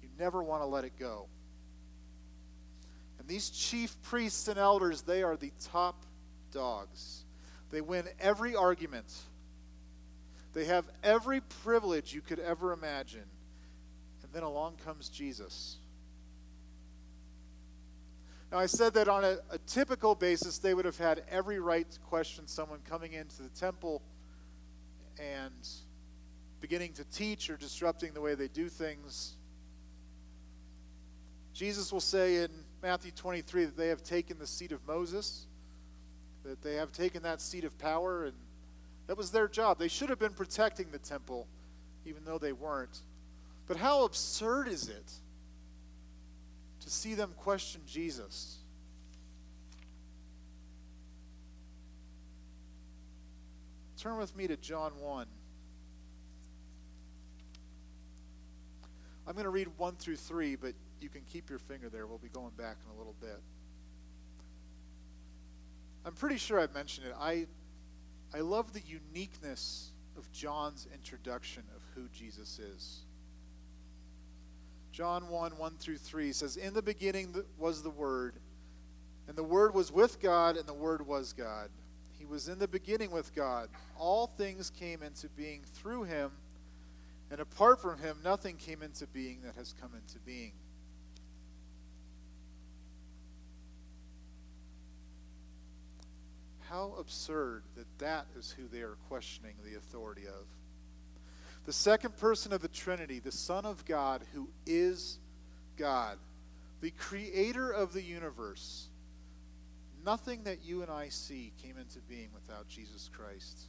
you 0.02 0.10
never 0.18 0.42
want 0.42 0.60
to 0.62 0.66
let 0.66 0.84
it 0.84 0.92
go. 0.98 1.26
And 3.26 3.34
these 3.34 3.50
chief 3.50 4.00
priests 4.02 4.46
and 4.46 4.56
elders, 4.56 5.02
they 5.02 5.24
are 5.24 5.36
the 5.36 5.50
top 5.72 6.06
dogs. 6.52 7.24
They 7.72 7.80
win 7.80 8.04
every 8.20 8.54
argument. 8.54 9.12
They 10.52 10.66
have 10.66 10.84
every 11.02 11.40
privilege 11.40 12.14
you 12.14 12.20
could 12.20 12.38
ever 12.38 12.72
imagine. 12.72 13.24
And 14.22 14.32
then 14.32 14.44
along 14.44 14.76
comes 14.84 15.08
Jesus. 15.08 15.78
Now, 18.52 18.58
I 18.58 18.66
said 18.66 18.94
that 18.94 19.08
on 19.08 19.24
a, 19.24 19.38
a, 19.50 19.58
typical 19.66 20.14
basis, 20.14 20.58
they 20.58 20.72
would 20.72 20.84
have 20.84 20.98
had 20.98 21.24
every 21.28 21.58
right 21.58 21.90
to 21.90 21.98
question 21.98 22.46
someone 22.46 22.78
coming 22.88 23.12
into 23.12 23.42
the 23.42 23.48
temple 23.48 24.02
and 25.18 25.68
beginning 26.60 26.92
to 26.92 27.04
teach 27.06 27.50
or 27.50 27.56
disrupting 27.56 28.14
the 28.14 28.20
way 28.20 28.36
they 28.36 28.46
do 28.46 28.68
things. 28.68 29.34
Jesus 31.52 31.92
will 31.92 32.00
say 32.00 32.36
in 32.44 32.50
Matthew 32.82 33.10
23 33.10 33.66
that 33.66 33.76
they 33.76 33.88
have 33.88 34.02
taken 34.02 34.38
the 34.38 34.46
seat 34.46 34.72
of 34.72 34.86
Moses, 34.86 35.46
that 36.44 36.62
they 36.62 36.74
have 36.74 36.92
taken 36.92 37.22
that 37.22 37.40
seat 37.40 37.64
of 37.64 37.76
power, 37.78 38.26
and 38.26 38.34
that 39.06 39.16
was 39.16 39.30
their 39.30 39.48
job. 39.48 39.78
They 39.78 39.88
should 39.88 40.10
have 40.10 40.18
been 40.18 40.34
protecting 40.34 40.90
the 40.90 40.98
temple, 40.98 41.46
even 42.04 42.24
though 42.24 42.38
they 42.38 42.52
weren't. 42.52 43.00
But 43.66 43.76
how 43.76 44.04
absurd 44.04 44.68
is 44.68 44.88
it 44.88 45.12
to 46.80 46.90
see 46.90 47.14
them 47.14 47.32
question 47.36 47.80
Jesus? 47.86 48.58
Turn 53.98 54.18
with 54.18 54.36
me 54.36 54.46
to 54.46 54.56
John 54.56 54.92
1. 55.00 55.26
I'm 59.26 59.32
going 59.32 59.44
to 59.44 59.50
read 59.50 59.68
1 59.76 59.96
through 59.96 60.16
3, 60.16 60.54
but 60.54 60.74
you 61.00 61.08
can 61.08 61.22
keep 61.22 61.50
your 61.50 61.58
finger 61.58 61.88
there. 61.88 62.06
We'll 62.06 62.18
be 62.18 62.28
going 62.28 62.52
back 62.56 62.76
in 62.84 62.94
a 62.94 62.98
little 62.98 63.14
bit. 63.20 63.40
I'm 66.04 66.14
pretty 66.14 66.38
sure 66.38 66.60
I've 66.60 66.74
mentioned 66.74 67.08
it. 67.08 67.14
I, 67.18 67.46
I 68.34 68.40
love 68.40 68.72
the 68.72 68.82
uniqueness 68.86 69.90
of 70.16 70.30
John's 70.32 70.86
introduction 70.94 71.64
of 71.74 71.82
who 71.94 72.08
Jesus 72.12 72.58
is. 72.58 73.00
John 74.92 75.28
1 75.28 75.58
1 75.58 75.76
through 75.78 75.98
3 75.98 76.32
says, 76.32 76.56
In 76.56 76.72
the 76.72 76.82
beginning 76.82 77.34
was 77.58 77.82
the 77.82 77.90
Word, 77.90 78.36
and 79.28 79.36
the 79.36 79.44
Word 79.44 79.74
was 79.74 79.92
with 79.92 80.20
God, 80.20 80.56
and 80.56 80.66
the 80.66 80.74
Word 80.74 81.06
was 81.06 81.32
God. 81.32 81.68
He 82.12 82.24
was 82.24 82.48
in 82.48 82.58
the 82.58 82.68
beginning 82.68 83.10
with 83.10 83.34
God. 83.34 83.68
All 83.98 84.26
things 84.26 84.70
came 84.70 85.02
into 85.02 85.28
being 85.28 85.62
through 85.74 86.04
him 86.04 86.30
and 87.30 87.40
apart 87.40 87.80
from 87.80 87.98
him, 87.98 88.18
nothing 88.24 88.56
came 88.56 88.82
into 88.82 89.06
being 89.08 89.40
that 89.42 89.54
has 89.56 89.74
come 89.80 89.90
into 89.94 90.18
being. 90.20 90.52
How 96.68 96.94
absurd 96.98 97.62
that 97.76 97.86
that 97.98 98.26
is 98.38 98.50
who 98.50 98.66
they 98.68 98.80
are 98.80 98.96
questioning 99.08 99.54
the 99.64 99.76
authority 99.76 100.26
of. 100.26 100.46
The 101.64 101.72
second 101.72 102.16
person 102.16 102.52
of 102.52 102.60
the 102.60 102.68
Trinity, 102.68 103.18
the 103.18 103.32
Son 103.32 103.64
of 103.64 103.84
God, 103.84 104.22
who 104.32 104.48
is 104.66 105.18
God, 105.76 106.18
the 106.80 106.90
creator 106.92 107.70
of 107.70 107.92
the 107.92 108.02
universe. 108.02 108.88
Nothing 110.04 110.44
that 110.44 110.64
you 110.64 110.82
and 110.82 110.90
I 110.90 111.08
see 111.08 111.52
came 111.62 111.76
into 111.78 111.98
being 112.08 112.28
without 112.32 112.68
Jesus 112.68 113.10
Christ. 113.12 113.62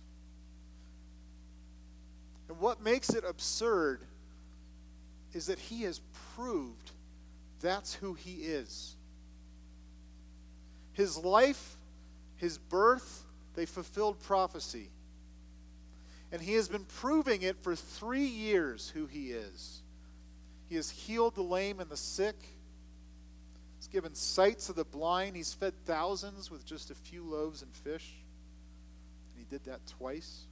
And 2.50 2.60
what 2.60 2.82
makes 2.82 3.10
it 3.10 3.24
absurd 3.28 4.02
is 5.34 5.48
that 5.48 5.60
he 5.60 5.84
has 5.84 6.02
proved 6.36 6.92
that's 7.60 7.94
who 7.94 8.14
he 8.14 8.34
is. 8.34 8.96
His 10.94 11.18
life, 11.18 11.77
his 12.38 12.58
birth, 12.58 13.24
they 13.56 13.66
fulfilled 13.66 14.20
prophecy. 14.22 14.90
And 16.32 16.42
he 16.42 16.54
has 16.54 16.68
been 16.68 16.86
proving 16.86 17.42
it 17.42 17.58
for 17.62 17.76
three 17.76 18.26
years 18.26 18.90
who 18.90 19.06
he 19.06 19.32
is. 19.32 19.82
He 20.70 20.76
has 20.76 20.90
healed 20.90 21.36
the 21.36 21.42
lame 21.42 21.80
and 21.80 21.90
the 21.90 21.98
sick. 21.98 22.36
He's 23.78 23.88
given 23.88 24.14
sight 24.14 24.60
to 24.60 24.74
the 24.74 24.84
blind. 24.84 25.36
He's 25.36 25.54
fed 25.54 25.74
thousands 25.86 26.52
with 26.52 26.66
just 26.66 26.92
a 26.92 26.96
few 26.96 27.24
loaves 27.24 27.62
and 27.62 27.74
fish. 27.74 28.14
And 29.34 29.46
he 29.46 29.56
did 29.56 29.64
that 29.66 29.80
twice. 29.88 30.46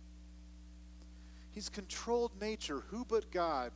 He's 1.52 1.70
controlled 1.70 2.32
nature. 2.40 2.84
Who 2.90 3.06
but 3.06 3.30
God 3.32 3.72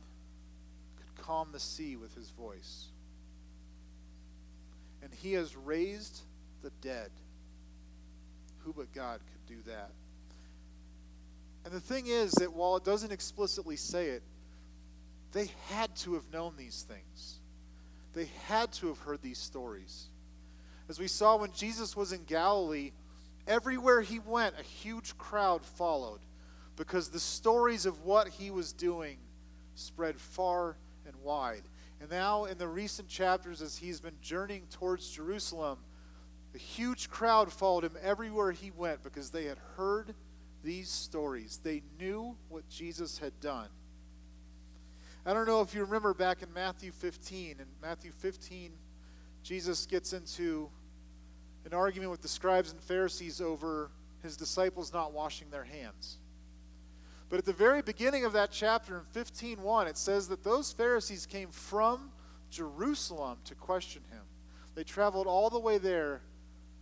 could 0.96 1.24
calm 1.24 1.50
the 1.52 1.60
sea 1.60 1.96
with 1.96 2.14
his 2.14 2.30
voice? 2.30 2.86
And 5.02 5.12
he 5.12 5.34
has 5.34 5.56
raised 5.56 6.20
the 6.62 6.70
dead. 6.80 7.10
Who 8.64 8.72
but 8.72 8.92
God 8.92 9.20
could 9.20 9.46
do 9.46 9.62
that? 9.70 9.90
And 11.64 11.74
the 11.74 11.80
thing 11.80 12.06
is 12.06 12.32
that 12.32 12.52
while 12.52 12.76
it 12.76 12.84
doesn't 12.84 13.12
explicitly 13.12 13.76
say 13.76 14.08
it, 14.08 14.22
they 15.32 15.50
had 15.68 15.94
to 15.96 16.14
have 16.14 16.30
known 16.32 16.54
these 16.56 16.86
things. 16.88 17.40
They 18.12 18.28
had 18.46 18.72
to 18.74 18.88
have 18.88 18.98
heard 18.98 19.22
these 19.22 19.38
stories. 19.38 20.08
As 20.88 20.98
we 20.98 21.06
saw 21.06 21.36
when 21.36 21.52
Jesus 21.52 21.96
was 21.96 22.12
in 22.12 22.24
Galilee, 22.24 22.92
everywhere 23.46 24.00
he 24.00 24.18
went, 24.18 24.56
a 24.58 24.62
huge 24.62 25.16
crowd 25.18 25.64
followed 25.64 26.20
because 26.76 27.08
the 27.08 27.20
stories 27.20 27.86
of 27.86 28.04
what 28.04 28.28
he 28.28 28.50
was 28.50 28.72
doing 28.72 29.18
spread 29.74 30.18
far 30.18 30.76
and 31.06 31.14
wide. 31.22 31.62
And 32.00 32.10
now, 32.10 32.46
in 32.46 32.56
the 32.58 32.66
recent 32.66 33.08
chapters, 33.08 33.60
as 33.60 33.76
he's 33.76 34.00
been 34.00 34.16
journeying 34.22 34.66
towards 34.70 35.10
Jerusalem, 35.10 35.78
a 36.54 36.58
huge 36.58 37.08
crowd 37.10 37.52
followed 37.52 37.84
him 37.84 37.96
everywhere 38.02 38.52
he 38.52 38.70
went 38.70 39.02
because 39.02 39.30
they 39.30 39.44
had 39.44 39.58
heard 39.76 40.14
these 40.62 40.88
stories. 40.88 41.60
They 41.62 41.82
knew 41.98 42.36
what 42.48 42.68
Jesus 42.68 43.18
had 43.18 43.38
done. 43.40 43.68
I 45.24 45.34
don't 45.34 45.46
know 45.46 45.60
if 45.60 45.74
you 45.74 45.82
remember 45.84 46.14
back 46.14 46.42
in 46.42 46.52
Matthew 46.52 46.92
15. 46.92 47.56
In 47.60 47.66
Matthew 47.82 48.10
15, 48.10 48.72
Jesus 49.42 49.86
gets 49.86 50.12
into 50.12 50.68
an 51.64 51.74
argument 51.74 52.10
with 52.10 52.22
the 52.22 52.28
scribes 52.28 52.72
and 52.72 52.80
Pharisees 52.80 53.40
over 53.40 53.90
his 54.22 54.36
disciples 54.36 54.92
not 54.92 55.12
washing 55.12 55.50
their 55.50 55.64
hands. 55.64 56.18
But 57.28 57.38
at 57.38 57.44
the 57.44 57.52
very 57.52 57.80
beginning 57.80 58.24
of 58.24 58.32
that 58.32 58.50
chapter 58.50 58.98
in 58.98 59.04
15:1, 59.04 59.86
it 59.86 59.96
says 59.96 60.28
that 60.28 60.42
those 60.42 60.72
Pharisees 60.72 61.26
came 61.26 61.50
from 61.50 62.12
Jerusalem 62.50 63.38
to 63.44 63.54
question 63.54 64.02
him. 64.10 64.24
They 64.74 64.84
traveled 64.84 65.26
all 65.26 65.48
the 65.48 65.60
way 65.60 65.78
there 65.78 66.22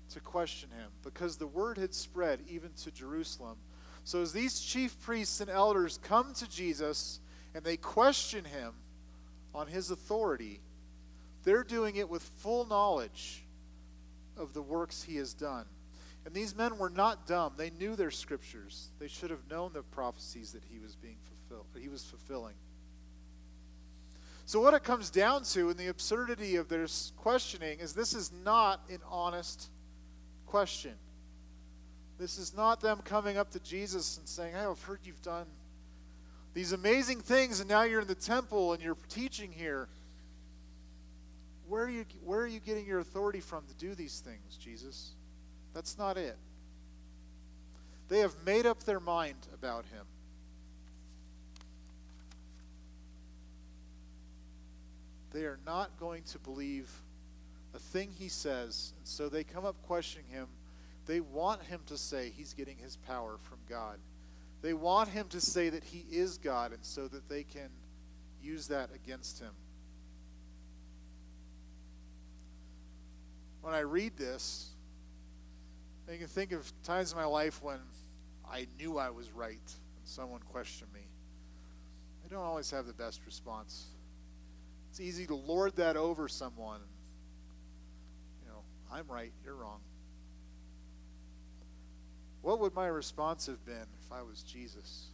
to 0.08 0.20
question 0.20 0.70
him 0.70 0.90
because 1.02 1.36
the 1.36 1.46
word 1.46 1.78
had 1.78 1.94
spread 1.94 2.40
even 2.48 2.70
to 2.82 2.90
Jerusalem. 2.90 3.56
So 4.04 4.22
as 4.22 4.32
these 4.32 4.60
chief 4.60 4.98
priests 5.00 5.40
and 5.40 5.50
elders 5.50 5.98
come 6.02 6.32
to 6.34 6.48
Jesus 6.48 7.20
and 7.54 7.64
they 7.64 7.76
question 7.76 8.44
him 8.44 8.72
on 9.54 9.66
his 9.66 9.90
authority, 9.90 10.60
they're 11.44 11.64
doing 11.64 11.96
it 11.96 12.08
with 12.08 12.22
full 12.22 12.66
knowledge 12.66 13.44
of 14.36 14.54
the 14.54 14.62
works 14.62 15.02
he 15.02 15.16
has 15.16 15.34
done. 15.34 15.66
And 16.24 16.34
these 16.34 16.54
men 16.54 16.78
were 16.78 16.90
not 16.90 17.26
dumb. 17.26 17.54
They 17.56 17.70
knew 17.70 17.96
their 17.96 18.10
scriptures. 18.10 18.90
They 18.98 19.08
should 19.08 19.30
have 19.30 19.48
known 19.50 19.72
the 19.72 19.82
prophecies 19.82 20.52
that 20.52 20.62
he 20.70 20.78
was 20.78 20.94
being 20.94 21.16
fulfilled, 21.24 21.66
he 21.80 21.88
was 21.88 22.04
fulfilling. 22.04 22.54
So 24.44 24.62
what 24.62 24.72
it 24.72 24.82
comes 24.82 25.10
down 25.10 25.42
to 25.44 25.68
in 25.68 25.76
the 25.76 25.88
absurdity 25.88 26.56
of 26.56 26.70
their 26.70 26.86
questioning 27.18 27.80
is 27.80 27.92
this 27.92 28.14
is 28.14 28.32
not 28.44 28.80
an 28.88 29.00
honest 29.06 29.68
question. 30.48 30.94
This 32.18 32.38
is 32.38 32.56
not 32.56 32.80
them 32.80 33.00
coming 33.04 33.36
up 33.36 33.50
to 33.52 33.60
Jesus 33.60 34.18
and 34.18 34.26
saying, 34.26 34.54
hey, 34.54 34.64
I've 34.64 34.82
heard 34.82 35.00
you've 35.04 35.22
done 35.22 35.46
these 36.54 36.72
amazing 36.72 37.20
things, 37.20 37.60
and 37.60 37.68
now 37.68 37.82
you're 37.82 38.00
in 38.00 38.08
the 38.08 38.14
temple 38.14 38.72
and 38.72 38.82
you're 38.82 38.96
teaching 39.08 39.52
here. 39.52 39.88
Where 41.68 41.84
are 41.84 41.90
you, 41.90 42.04
where 42.24 42.40
are 42.40 42.46
you 42.46 42.58
getting 42.58 42.86
your 42.86 42.98
authority 42.98 43.40
from 43.40 43.62
to 43.66 43.74
do 43.74 43.94
these 43.94 44.20
things, 44.20 44.56
Jesus? 44.56 45.12
That's 45.74 45.98
not 45.98 46.16
it. 46.16 46.36
They 48.08 48.20
have 48.20 48.34
made 48.44 48.66
up 48.66 48.82
their 48.84 49.00
mind 49.00 49.36
about 49.54 49.84
him. 49.84 50.04
They 55.30 55.42
are 55.42 55.60
not 55.66 55.90
going 56.00 56.22
to 56.32 56.38
believe 56.38 56.90
a 57.74 57.78
thing 57.78 58.10
he 58.18 58.28
says, 58.28 58.92
and 58.96 59.06
so 59.06 59.28
they 59.28 59.44
come 59.44 59.64
up 59.64 59.76
questioning 59.82 60.26
him. 60.30 60.48
They 61.06 61.20
want 61.20 61.62
him 61.62 61.80
to 61.86 61.96
say 61.96 62.30
he's 62.30 62.54
getting 62.54 62.76
his 62.76 62.96
power 62.96 63.38
from 63.42 63.58
God. 63.68 63.98
They 64.60 64.74
want 64.74 65.08
him 65.08 65.26
to 65.28 65.40
say 65.40 65.68
that 65.68 65.84
he 65.84 66.04
is 66.10 66.38
God, 66.38 66.72
and 66.72 66.84
so 66.84 67.08
that 67.08 67.28
they 67.28 67.44
can 67.44 67.70
use 68.42 68.68
that 68.68 68.90
against 68.94 69.40
him. 69.40 69.52
When 73.62 73.74
I 73.74 73.80
read 73.80 74.16
this, 74.16 74.70
I 76.12 76.16
can 76.16 76.26
think 76.26 76.52
of 76.52 76.72
times 76.84 77.12
in 77.12 77.18
my 77.18 77.26
life 77.26 77.62
when 77.62 77.80
I 78.50 78.66
knew 78.78 78.98
I 78.98 79.10
was 79.10 79.30
right 79.32 79.52
and 79.52 80.06
someone 80.06 80.40
questioned 80.40 80.92
me. 80.94 81.02
I 82.24 82.28
don't 82.28 82.44
always 82.44 82.70
have 82.70 82.86
the 82.86 82.94
best 82.94 83.20
response. 83.26 83.86
It's 84.90 85.00
easy 85.00 85.26
to 85.26 85.34
lord 85.34 85.76
that 85.76 85.96
over 85.96 86.28
someone. 86.28 86.80
I'm 88.92 89.06
right, 89.08 89.32
you're 89.44 89.54
wrong. 89.54 89.80
What 92.42 92.60
would 92.60 92.74
my 92.74 92.86
response 92.86 93.46
have 93.46 93.64
been 93.64 93.86
if 94.04 94.12
I 94.12 94.22
was 94.22 94.42
Jesus? 94.42 95.08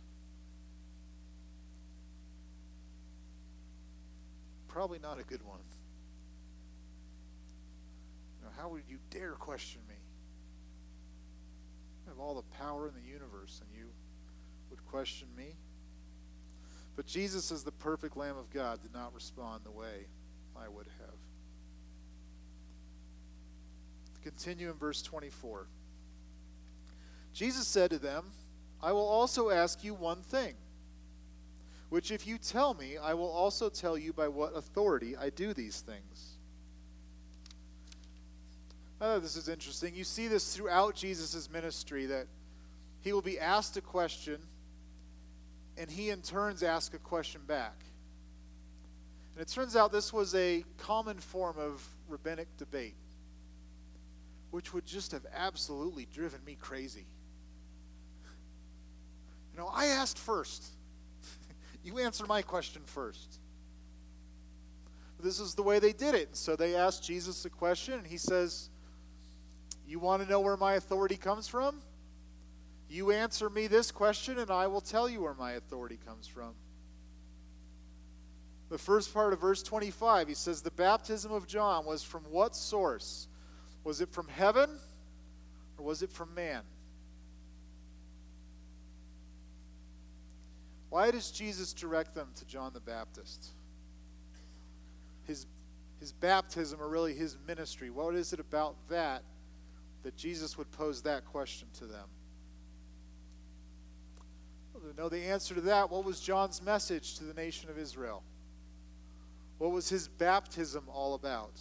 Probably 4.69 4.99
not 4.99 5.19
a 5.19 5.25
good 5.25 5.43
one. 5.43 5.61
You 8.39 8.47
know, 8.47 8.53
how 8.61 8.69
would 8.69 8.83
you 8.89 8.99
dare 9.11 9.33
question 9.33 9.81
me? 9.89 9.95
I 12.07 12.11
have 12.11 12.19
all 12.19 12.35
the 12.35 12.57
power 12.59 12.89
in 12.89 12.95
the 12.95 13.09
universe, 13.09 13.61
and 13.61 13.79
you 13.79 13.87
would 14.71 14.85
question 14.87 15.29
me. 15.37 15.57
But 16.97 17.07
Jesus, 17.07 17.51
as 17.51 17.65
the 17.65 17.73
perfect 17.73 18.17
Lamb 18.17 18.37
of 18.37 18.51
God, 18.51 18.83
did 18.83 18.93
not 18.93 19.15
respond 19.15 19.63
the 19.65 19.71
way 19.71 20.07
I 20.57 20.69
would 20.69 20.87
have 21.01 21.24
continue 24.25 24.71
in 24.71 24.77
verse 24.77 25.03
24. 25.03 25.67
Jesus 27.33 27.67
said 27.67 27.91
to 27.91 27.99
them, 27.99 28.25
I 28.83 28.93
will 28.93 29.07
also 29.07 29.51
ask 29.51 29.85
you 29.85 29.95
one 29.95 30.23
thing, 30.23 30.55
which 31.91 32.11
if 32.11 32.27
you 32.27 32.39
tell 32.39 32.75
me, 32.75 32.97
I 32.97 33.15
will 33.15 33.31
also 33.31 33.69
tell 33.69 33.97
you 33.97 34.13
by 34.13 34.29
what 34.29 34.57
authority 34.57 35.17
I 35.17 35.31
do 35.31 35.53
these 35.53 35.81
things. 35.81 36.39
Oh, 39.01 39.19
this 39.19 39.37
is 39.37 39.49
interesting. 39.49 39.95
You 39.95 40.05
see 40.05 40.29
this 40.29 40.57
throughout 40.57 40.95
Jesus' 40.95 41.51
ministry 41.51 42.07
that 42.07 42.27
he 43.01 43.13
will 43.13 43.23
be 43.23 43.39
asked 43.39 43.77
a 43.77 43.81
question 43.81 44.39
and 45.77 45.91
he 45.91 46.11
in 46.11 46.23
turns 46.23 46.63
asks 46.63 46.95
a 46.95 46.99
question 46.99 47.43
back. 47.47 47.75
And 49.35 49.43
it 49.43 49.49
turns 49.49 49.75
out 49.75 49.91
this 49.91 50.13
was 50.13 50.35
a 50.35 50.65
common 50.79 51.19
form 51.19 51.57
of 51.59 51.87
rabbinic 52.09 52.49
debate, 52.57 52.95
which 54.55 54.73
would 54.73 54.87
just 54.87 55.11
have 55.11 55.27
absolutely 55.35 56.07
driven 56.15 56.39
me 56.45 56.55
crazy. 56.55 57.07
You 59.51 59.59
know, 59.59 59.67
I 59.67 59.87
asked 59.87 60.17
first. 60.17 60.65
you 61.85 61.99
answer 61.99 62.25
my 62.25 62.41
question 62.41 62.83
first. 62.87 63.41
This 65.19 65.41
is 65.41 65.57
the 65.57 65.65
way 65.65 65.81
they 65.81 65.93
did 65.93 66.15
it. 66.15 66.37
So 66.37 66.55
they 66.55 66.77
asked 66.77 67.03
Jesus 67.03 67.45
a 67.45 67.51
question, 67.51 67.95
and 67.95 68.07
he 68.07 68.17
says, 68.17 68.71
You 69.89 69.99
want 69.99 70.23
to 70.23 70.29
know 70.29 70.39
where 70.39 70.57
my 70.57 70.75
authority 70.75 71.17
comes 71.17 71.49
from? 71.49 71.81
You 72.89 73.11
answer 73.11 73.51
me 73.51 73.67
this 73.67 73.91
question, 73.91 74.39
and 74.39 74.53
I 74.53 74.69
will 74.69 74.81
tell 74.81 75.09
you 75.09 75.23
where 75.23 75.35
my 75.35 75.55
authority 75.55 75.99
comes 76.07 76.29
from. 76.29 76.55
The 78.69 78.79
first 78.79 79.13
part 79.13 79.33
of 79.33 79.41
verse 79.41 79.65
25, 79.65 80.29
he 80.29 80.35
says, 80.35 80.63
The 80.63 80.71
baptism 80.71 81.33
of 81.33 81.49
John 81.49 81.85
was 81.85 82.05
from 82.05 82.23
what 82.31 82.55
source? 82.55 83.27
Was 83.85 84.01
it 84.01 84.11
from 84.11 84.29
heaven 84.29 84.71
or 85.79 85.85
was 85.85 86.03
it 86.03 86.11
from 86.11 86.35
man? 86.35 86.63
Why 90.89 91.11
does 91.11 91.31
Jesus 91.31 91.73
direct 91.73 92.15
them 92.15 92.29
to 92.37 92.47
John 92.47 92.73
the 92.73 92.81
Baptist? 92.81 93.49
His, 95.27 95.47
his 95.99 96.13
baptism, 96.13 96.81
or 96.81 96.89
really 96.89 97.15
his 97.15 97.37
ministry, 97.47 97.91
what 97.91 98.15
is 98.15 98.33
it 98.33 98.41
about 98.41 98.77
that 98.89 99.23
that 100.03 100.17
Jesus 100.17 100.57
would 100.57 100.71
pose 100.71 101.03
that 101.03 101.25
question 101.25 101.67
to 101.79 101.87
them? 101.87 102.09
to 104.91 104.97
know 104.97 105.09
the 105.09 105.19
answer 105.19 105.55
to 105.55 105.61
that, 105.63 105.91
what 105.91 106.05
was 106.05 106.21
John's 106.21 106.63
message 106.63 107.17
to 107.17 107.25
the 107.25 107.35
nation 107.35 107.71
of 107.71 107.79
Israel? 107.79 108.23
What 109.59 109.73
was 109.73 109.89
his 109.89 110.09
baptism 110.09 110.85
all 110.89 111.15
about? 111.15 111.59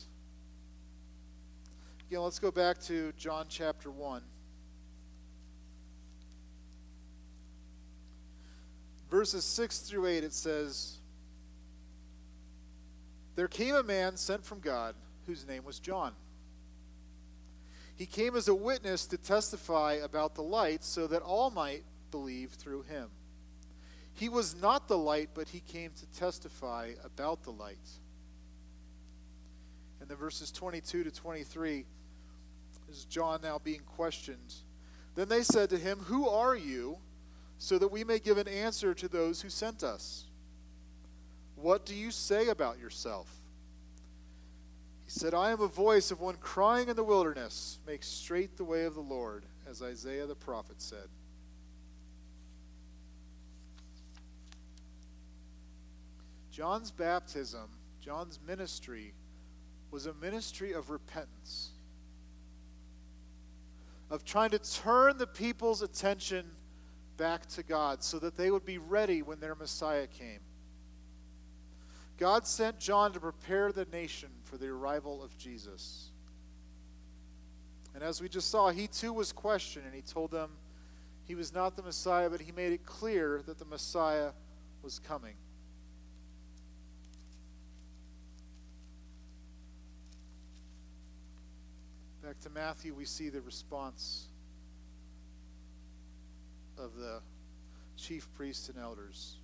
Again, 2.08 2.22
let's 2.22 2.40
go 2.40 2.52
back 2.52 2.80
to 2.84 3.12
John 3.18 3.46
chapter 3.50 3.90
1. 3.90 4.22
Verses 9.10 9.46
6 9.46 9.80
through 9.80 10.08
8, 10.08 10.24
it 10.24 10.34
says, 10.34 10.98
There 13.36 13.48
came 13.48 13.76
a 13.76 13.84
man 13.84 14.18
sent 14.18 14.44
from 14.44 14.60
God 14.60 14.96
whose 15.28 15.48
name 15.48 15.64
was 15.64 15.80
John. 15.80 16.14
He 17.96 18.06
came 18.06 18.36
as 18.36 18.48
a 18.48 18.56
witness 18.56 19.06
to 19.08 19.18
testify 19.18 20.00
about 20.04 20.36
the 20.36 20.42
light 20.42 20.84
so 20.84 21.08
that 21.08 21.22
all 21.22 21.52
might 21.52 21.84
believe 22.12 22.52
through 22.52 22.84
him. 22.84 23.10
He 24.14 24.30
was 24.30 24.56
not 24.62 24.88
the 24.88 24.98
light, 24.98 25.30
but 25.34 25.48
he 25.48 25.60
came 25.62 25.92
to 25.92 26.06
testify 26.20 26.92
about 27.04 27.44
the 27.44 27.52
light. 27.52 27.78
And 30.00 30.10
then 30.10 30.18
verses 30.18 30.52
22 30.52 31.06
to 31.06 31.12
23 31.12 31.86
is 32.94 33.06
John 33.06 33.42
now 33.42 33.60
being 33.64 33.82
questioned. 33.82 34.54
Then 35.16 35.28
they 35.28 35.44
said 35.44 35.70
to 35.72 35.78
him, 35.78 36.00
Who 36.00 36.30
are 36.30 36.56
you? 36.56 36.98
So 37.58 37.78
that 37.80 37.92
we 37.92 38.04
may 38.04 38.20
give 38.20 38.38
an 38.38 38.48
answer 38.48 38.94
to 38.94 39.08
those 39.08 39.42
who 39.42 39.50
sent 39.50 39.84
us. 39.84 40.26
What 41.56 41.86
do 41.86 41.96
you 41.96 42.12
say 42.12 42.50
about 42.50 42.80
yourself? 42.80 43.28
He 45.06 45.12
said, 45.12 45.34
I 45.34 45.52
am 45.52 45.62
a 45.62 45.68
voice 45.68 46.12
of 46.12 46.20
one 46.20 46.36
crying 46.36 46.90
in 46.90 46.96
the 46.96 47.04
wilderness, 47.04 47.80
Make 47.88 48.04
straight 48.04 48.58
the 48.58 48.64
way 48.64 48.86
of 48.86 48.96
the 48.96 49.02
Lord, 49.02 49.46
as 49.70 49.82
Isaiah 49.82 50.26
the 50.26 50.36
prophet 50.36 50.82
said. 50.82 51.08
John's 56.52 56.92
baptism, 56.92 57.70
John's 58.00 58.40
ministry, 58.46 59.14
was 59.90 60.06
a 60.06 60.14
ministry 60.16 60.74
of 60.74 60.90
repentance, 60.90 61.72
of 64.14 64.24
trying 64.24 64.52
to 64.52 64.60
turn 64.60 65.18
the 65.18 65.26
people's 65.26 65.82
attention 65.82 66.46
back 67.18 67.48
to 67.48 67.64
God 67.64 68.04
so 68.04 68.20
that 68.20 68.38
they 68.38 68.52
would 68.52 68.64
be 68.64 68.78
ready 68.78 69.24
when 69.24 69.40
their 69.40 69.56
Messiah 69.56 70.06
came. 70.06 70.40
God 72.20 72.46
sent 72.46 72.80
John 72.80 73.12
to 73.14 73.20
prepare 73.20 73.72
the 73.72 73.86
nation 73.86 74.30
for 74.44 74.58
the 74.58 74.68
arrival 74.68 75.24
of 75.24 75.36
Jesus. 75.40 76.12
And 77.96 78.04
as 78.04 78.22
we 78.22 78.30
just 78.30 78.52
saw, 78.52 78.70
he 78.70 78.86
too 78.86 79.14
was 79.14 79.32
questioned, 79.32 79.88
and 79.88 79.96
he 79.96 80.04
told 80.04 80.30
them 80.30 80.52
he 81.26 81.34
was 81.34 81.52
not 81.52 81.76
the 81.76 81.82
Messiah, 81.82 82.30
but 82.30 82.40
he 82.40 82.52
made 82.52 82.72
it 82.72 82.86
clear 82.86 83.42
that 83.48 83.58
the 83.58 83.66
Messiah 83.66 84.30
was 84.84 85.00
coming. 85.00 85.34
Back 92.34 92.42
to 92.42 92.50
Matthew, 92.50 92.96
we 92.96 93.06
see 93.06 93.30
the 93.30 93.42
response 93.42 94.26
of 96.80 96.96
the 96.96 97.20
chief 97.96 98.28
priests 98.34 98.70
and 98.70 98.80
elders. 98.80 99.38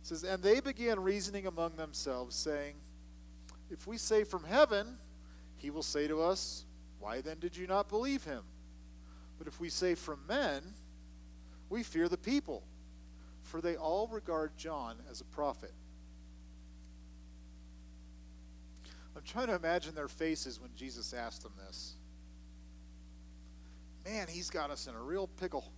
It 0.00 0.06
says, 0.06 0.24
And 0.24 0.42
they 0.42 0.60
began 0.60 1.00
reasoning 1.00 1.46
among 1.46 1.76
themselves, 1.76 2.34
saying, 2.34 2.76
If 3.70 3.86
we 3.86 3.98
say 3.98 4.24
from 4.24 4.44
heaven, 4.44 4.96
he 5.58 5.68
will 5.68 5.82
say 5.82 6.08
to 6.08 6.22
us, 6.22 6.64
Why 6.98 7.20
then 7.20 7.40
did 7.40 7.54
you 7.54 7.66
not 7.66 7.90
believe 7.90 8.24
him? 8.24 8.44
But 9.36 9.46
if 9.46 9.60
we 9.60 9.68
say 9.68 9.94
from 9.94 10.20
men, 10.26 10.62
we 11.68 11.82
fear 11.82 12.08
the 12.08 12.16
people, 12.16 12.62
for 13.42 13.60
they 13.60 13.76
all 13.76 14.06
regard 14.06 14.56
John 14.56 14.96
as 15.10 15.20
a 15.20 15.26
prophet. 15.26 15.74
I'm 19.14 19.24
trying 19.24 19.48
to 19.48 19.56
imagine 19.56 19.94
their 19.94 20.08
faces 20.08 20.58
when 20.58 20.70
Jesus 20.74 21.12
asked 21.12 21.42
them 21.42 21.52
this. 21.66 21.97
Man, 24.08 24.26
he's 24.26 24.48
got 24.48 24.70
us 24.70 24.86
in 24.86 24.94
a 24.94 25.02
real 25.02 25.26
pickle. 25.26 25.70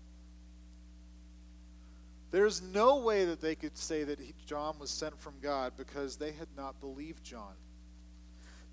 There's 2.31 2.63
no 2.63 2.99
way 2.99 3.25
that 3.25 3.41
they 3.41 3.57
could 3.57 3.77
say 3.77 4.05
that 4.05 4.21
John 4.47 4.79
was 4.79 4.91
sent 4.91 5.19
from 5.19 5.35
God 5.43 5.73
because 5.77 6.17
they 6.17 6.31
had 6.31 6.47
not 6.57 6.79
believed 6.81 7.25
John. 7.25 7.55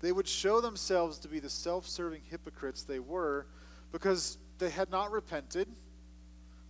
They 0.00 0.12
would 0.12 0.28
show 0.28 0.60
themselves 0.60 1.18
to 1.20 1.28
be 1.28 1.40
the 1.40 1.50
self 1.50 1.88
serving 1.88 2.22
hypocrites 2.30 2.84
they 2.84 3.00
were 3.00 3.46
because 3.90 4.38
they 4.58 4.70
had 4.70 4.90
not 4.90 5.10
repented, 5.10 5.66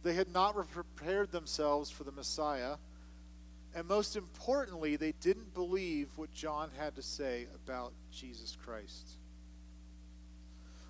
they 0.02 0.14
had 0.14 0.32
not 0.32 0.54
prepared 0.70 1.30
themselves 1.30 1.90
for 1.90 2.04
the 2.04 2.12
Messiah, 2.12 2.76
and 3.74 3.86
most 3.86 4.16
importantly, 4.16 4.96
they 4.96 5.12
didn't 5.20 5.52
believe 5.52 6.08
what 6.16 6.32
John 6.32 6.70
had 6.78 6.96
to 6.96 7.02
say 7.02 7.48
about 7.54 7.92
Jesus 8.10 8.56
Christ. 8.64 9.18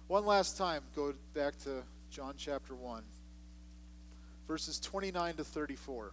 One 0.08 0.24
last 0.24 0.56
time, 0.56 0.84
go 0.96 1.12
back 1.34 1.58
to 1.64 1.82
John 2.10 2.32
chapter 2.38 2.74
1, 2.74 3.02
verses 4.46 4.80
29 4.80 5.34
to 5.34 5.44
34. 5.44 6.12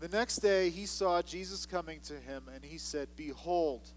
The 0.00 0.08
next 0.08 0.36
day 0.40 0.68
he 0.68 0.84
saw 0.84 1.22
Jesus 1.22 1.64
coming 1.64 2.00
to 2.00 2.20
him, 2.20 2.42
and 2.54 2.62
he 2.62 2.76
said, 2.76 3.08
Behold, 3.16 3.88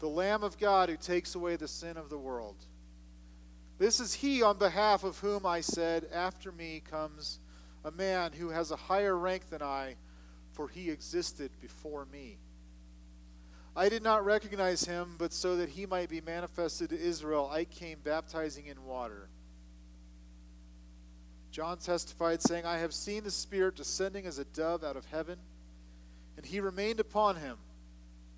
the 0.00 0.08
Lamb 0.08 0.42
of 0.42 0.58
God 0.58 0.90
who 0.90 0.98
takes 0.98 1.34
away 1.34 1.56
the 1.56 1.66
sin 1.66 1.96
of 1.96 2.10
the 2.10 2.18
world. 2.18 2.56
This 3.78 4.00
is 4.00 4.12
he 4.12 4.42
on 4.42 4.58
behalf 4.58 5.02
of 5.02 5.18
whom 5.20 5.46
I 5.46 5.62
said, 5.62 6.06
After 6.12 6.52
me 6.52 6.82
comes 6.84 7.38
a 7.86 7.90
man 7.90 8.32
who 8.32 8.50
has 8.50 8.70
a 8.70 8.76
higher 8.76 9.16
rank 9.16 9.48
than 9.48 9.62
I, 9.62 9.94
for 10.52 10.68
he 10.68 10.90
existed 10.90 11.50
before 11.62 12.04
me. 12.12 12.36
I 13.78 13.88
did 13.88 14.02
not 14.02 14.24
recognize 14.24 14.84
him, 14.84 15.14
but 15.18 15.32
so 15.32 15.54
that 15.58 15.68
he 15.68 15.86
might 15.86 16.08
be 16.08 16.20
manifested 16.20 16.90
to 16.90 17.00
Israel, 17.00 17.48
I 17.48 17.62
came 17.62 17.98
baptizing 18.02 18.66
in 18.66 18.84
water. 18.84 19.28
John 21.52 21.78
testified, 21.78 22.42
saying, 22.42 22.66
I 22.66 22.78
have 22.78 22.92
seen 22.92 23.22
the 23.22 23.30
Spirit 23.30 23.76
descending 23.76 24.26
as 24.26 24.40
a 24.40 24.44
dove 24.46 24.82
out 24.82 24.96
of 24.96 25.04
heaven, 25.04 25.38
and 26.36 26.44
he 26.44 26.58
remained 26.58 26.98
upon 26.98 27.36
him. 27.36 27.56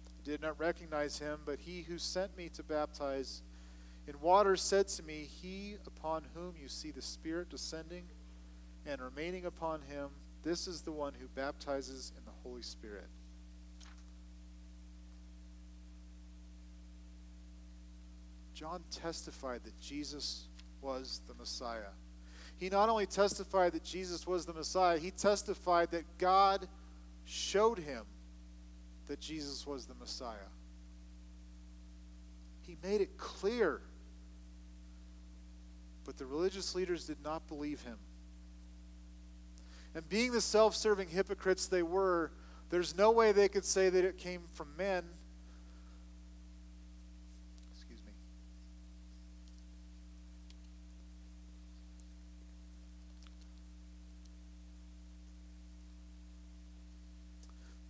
I 0.09 0.29
did 0.29 0.43
not 0.43 0.61
recognize 0.61 1.19
him, 1.19 1.41
but 1.47 1.59
he 1.59 1.87
who 1.89 1.97
sent 1.97 2.37
me 2.37 2.51
to 2.51 2.63
baptize 2.63 3.41
in 4.07 4.21
water 4.21 4.57
said 4.57 4.89
to 4.89 5.03
me, 5.03 5.27
He 5.41 5.77
upon 5.87 6.23
whom 6.35 6.53
you 6.61 6.69
see 6.69 6.91
the 6.91 7.01
Spirit 7.01 7.49
descending 7.49 8.05
and 8.85 9.01
remaining 9.01 9.47
upon 9.47 9.81
him, 9.89 10.11
this 10.43 10.67
is 10.67 10.83
the 10.83 10.93
one 10.93 11.15
who 11.19 11.29
baptizes 11.29 12.13
in 12.19 12.27
the 12.27 12.31
Holy 12.43 12.63
Spirit. 12.63 13.09
John 18.61 18.83
testified 18.91 19.65
that 19.65 19.81
Jesus 19.81 20.49
was 20.83 21.23
the 21.27 21.33
Messiah. 21.33 21.95
He 22.59 22.69
not 22.69 22.91
only 22.91 23.07
testified 23.07 23.73
that 23.73 23.83
Jesus 23.83 24.27
was 24.27 24.45
the 24.45 24.53
Messiah, 24.53 24.99
he 24.99 25.11
testified 25.11 25.91
that 25.93 26.05
God 26.19 26.69
showed 27.25 27.79
him 27.79 28.05
that 29.07 29.19
Jesus 29.19 29.67
was 29.67 29.87
the 29.87 29.95
Messiah. 29.95 30.51
He 32.61 32.77
made 32.83 33.01
it 33.01 33.17
clear. 33.17 33.81
But 36.05 36.19
the 36.19 36.27
religious 36.27 36.75
leaders 36.75 37.07
did 37.07 37.25
not 37.25 37.49
believe 37.49 37.81
him. 37.81 37.97
And 39.95 40.07
being 40.07 40.33
the 40.33 40.43
self 40.43 40.77
serving 40.77 41.09
hypocrites 41.09 41.67
they 41.67 41.83
were, 41.83 42.31
there's 42.69 42.95
no 42.95 43.11
way 43.11 43.33
they 43.33 43.49
could 43.49 43.65
say 43.65 43.89
that 43.89 44.05
it 44.05 44.19
came 44.19 44.43
from 44.53 44.69
men 44.77 45.05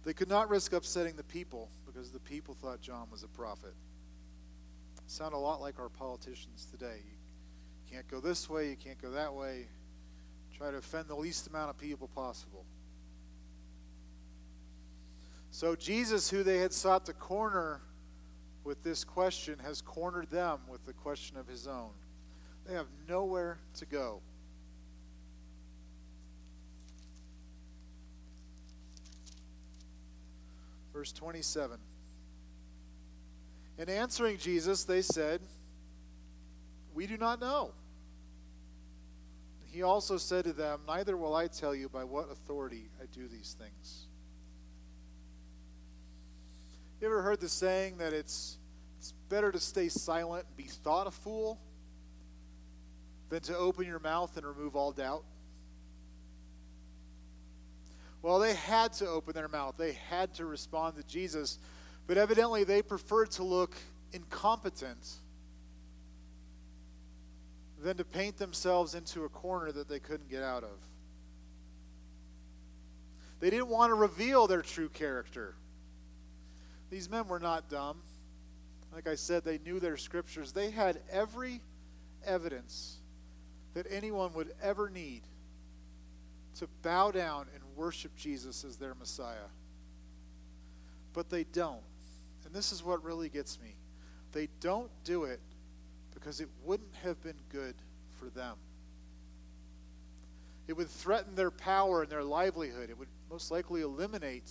They 0.05 0.13
could 0.13 0.29
not 0.29 0.49
risk 0.49 0.73
upsetting 0.73 1.17
the 1.17 1.25
people 1.25 1.69
because 1.87 2.11
the 2.11 2.21
people 2.21 2.55
thought 2.55 2.81
John 2.81 3.09
was 3.11 3.23
a 3.23 3.29
prophet. 3.29 3.75
Sound 5.07 5.35
a 5.35 5.39
lot 5.39 5.61
like 5.61 5.79
our 5.79 5.89
politicians 5.89 6.67
today. 6.71 7.01
You 7.05 7.97
can't 7.97 8.09
go 8.09 8.21
this 8.21 8.49
way, 8.49 8.71
you 8.71 8.77
can't 8.77 9.01
go 9.01 9.11
that 9.11 9.35
way. 9.35 9.67
Try 10.57 10.71
to 10.71 10.77
offend 10.77 11.09
the 11.09 11.17
least 11.17 11.49
amount 11.49 11.71
of 11.71 11.79
people 11.79 12.09
possible. 12.09 12.65
So, 15.51 15.75
Jesus, 15.75 16.31
who 16.31 16.43
they 16.43 16.59
had 16.59 16.73
sought 16.73 17.07
to 17.07 17.13
corner 17.13 17.81
with 18.63 18.83
this 18.85 19.03
question, 19.03 19.59
has 19.65 19.83
cornered 19.83 20.31
them 20.31 20.61
with 20.69 20.85
the 20.87 20.93
question 20.93 21.37
of 21.37 21.49
his 21.49 21.67
own. 21.67 21.91
They 22.67 22.75
have 22.75 22.87
nowhere 23.09 23.59
to 23.75 23.87
go. 23.87 24.21
Verse 31.01 31.13
27. 31.13 31.79
In 33.79 33.89
answering 33.89 34.37
Jesus, 34.37 34.85
they 34.85 35.01
said, 35.01 35.41
We 36.93 37.07
do 37.07 37.17
not 37.17 37.41
know. 37.41 37.73
He 39.65 39.83
also 39.83 40.19
said 40.19 40.45
to 40.45 40.53
them, 40.53 40.81
Neither 40.87 41.17
will 41.17 41.35
I 41.35 41.47
tell 41.47 41.75
you 41.75 41.89
by 41.89 42.05
what 42.05 42.31
authority 42.31 42.91
I 43.01 43.07
do 43.07 43.29
these 43.29 43.57
things. 43.59 44.09
You 47.01 47.07
ever 47.07 47.23
heard 47.23 47.41
the 47.41 47.49
saying 47.49 47.97
that 47.97 48.13
it's, 48.13 48.59
it's 48.99 49.13
better 49.31 49.51
to 49.51 49.59
stay 49.59 49.89
silent 49.89 50.45
and 50.49 50.57
be 50.59 50.65
thought 50.65 51.07
a 51.07 51.11
fool 51.11 51.59
than 53.31 53.41
to 53.45 53.57
open 53.57 53.87
your 53.87 54.01
mouth 54.01 54.37
and 54.37 54.45
remove 54.45 54.77
all 54.77 54.93
doubt? 54.93 55.25
Well, 58.23 58.39
they 58.39 58.55
had 58.55 58.93
to 58.95 59.09
open 59.09 59.35
their 59.35 59.49
mouth, 59.49 59.77
they 59.79 59.93
had 59.93 60.35
to 60.35 60.45
respond 60.45 60.97
to 60.97 61.03
Jesus, 61.05 61.59
but 62.07 62.19
evidently 62.19 62.65
they 62.65 62.83
preferred 62.83 63.31
to 63.33 63.45
look 63.45 63.75
incompetent 64.13 65.09
than 67.83 67.97
to 67.97 68.05
paint 68.05 68.37
themselves 68.37 68.95
into 68.95 69.25
a 69.25 69.29
corner 69.29 69.73
that 69.73 69.89
they 69.89 69.99
couldn't 69.99 70.29
get 70.29 70.43
out 70.43 70.65
of. 70.65 70.79
They 73.41 73.49
didn't 73.49 73.69
want 73.69 73.91
to 73.91 73.95
reveal 73.95 74.47
their 74.47 74.61
true 74.61 74.91
character. 74.91 75.55
These 76.91 77.09
men 77.09 77.27
were 77.27 77.39
not 77.39 77.71
dumb. 77.71 78.03
Like 78.93 79.07
I 79.07 79.15
said, 79.15 79.45
they 79.45 79.59
knew 79.59 79.81
their 79.81 79.97
scriptures. 79.97 80.53
They 80.53 80.71
had 80.71 81.01
every 81.11 81.63
evidence 82.27 82.99
that 83.73 83.87
anyone 83.89 84.35
would 84.35 84.53
ever 84.63 84.91
need 84.91 85.23
to 86.59 86.69
bow 86.83 87.13
down 87.13 87.47
and 87.55 87.63
worship 87.81 88.15
Jesus 88.15 88.63
as 88.63 88.77
their 88.77 88.95
Messiah. 88.95 89.49
But 91.15 91.31
they 91.31 91.45
don't. 91.45 91.81
And 92.45 92.55
this 92.55 92.73
is 92.73 92.85
what 92.85 93.03
really 93.03 93.31
gets 93.31 93.59
me. 93.59 93.75
They 94.33 94.49
don't 94.61 94.91
do 95.03 95.25
it 95.25 95.41
because 96.13 96.41
it 96.41 96.49
wouldn't 96.63 96.95
have 97.03 97.21
been 97.23 97.39
good 97.49 97.75
for 98.19 98.27
them. 98.27 98.57
It 100.69 100.75
would 100.75 100.91
threaten 100.91 101.35
their 101.35 101.51
power 101.51 102.03
and 102.03 102.13
their 102.13 102.23
livelihood. 102.23 102.91
It 102.91 102.99
would 102.99 103.09
most 103.31 103.51
likely 103.51 103.81
eliminate 103.81 104.51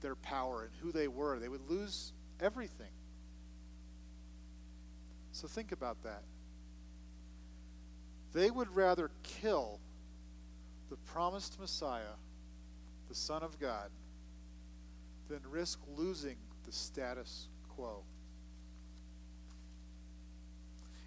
their 0.00 0.16
power 0.16 0.62
and 0.62 0.72
who 0.80 0.90
they 0.90 1.06
were. 1.06 1.38
They 1.38 1.50
would 1.50 1.68
lose 1.68 2.14
everything. 2.40 2.92
So 5.32 5.46
think 5.48 5.70
about 5.70 6.02
that. 6.02 6.22
They 8.32 8.50
would 8.50 8.74
rather 8.74 9.10
kill 9.22 9.80
the 10.90 10.96
promised 10.96 11.58
Messiah, 11.58 12.16
the 13.08 13.14
Son 13.14 13.42
of 13.42 13.58
God, 13.58 13.90
than 15.28 15.40
risk 15.50 15.80
losing 15.96 16.36
the 16.64 16.72
status 16.72 17.48
quo. 17.68 18.02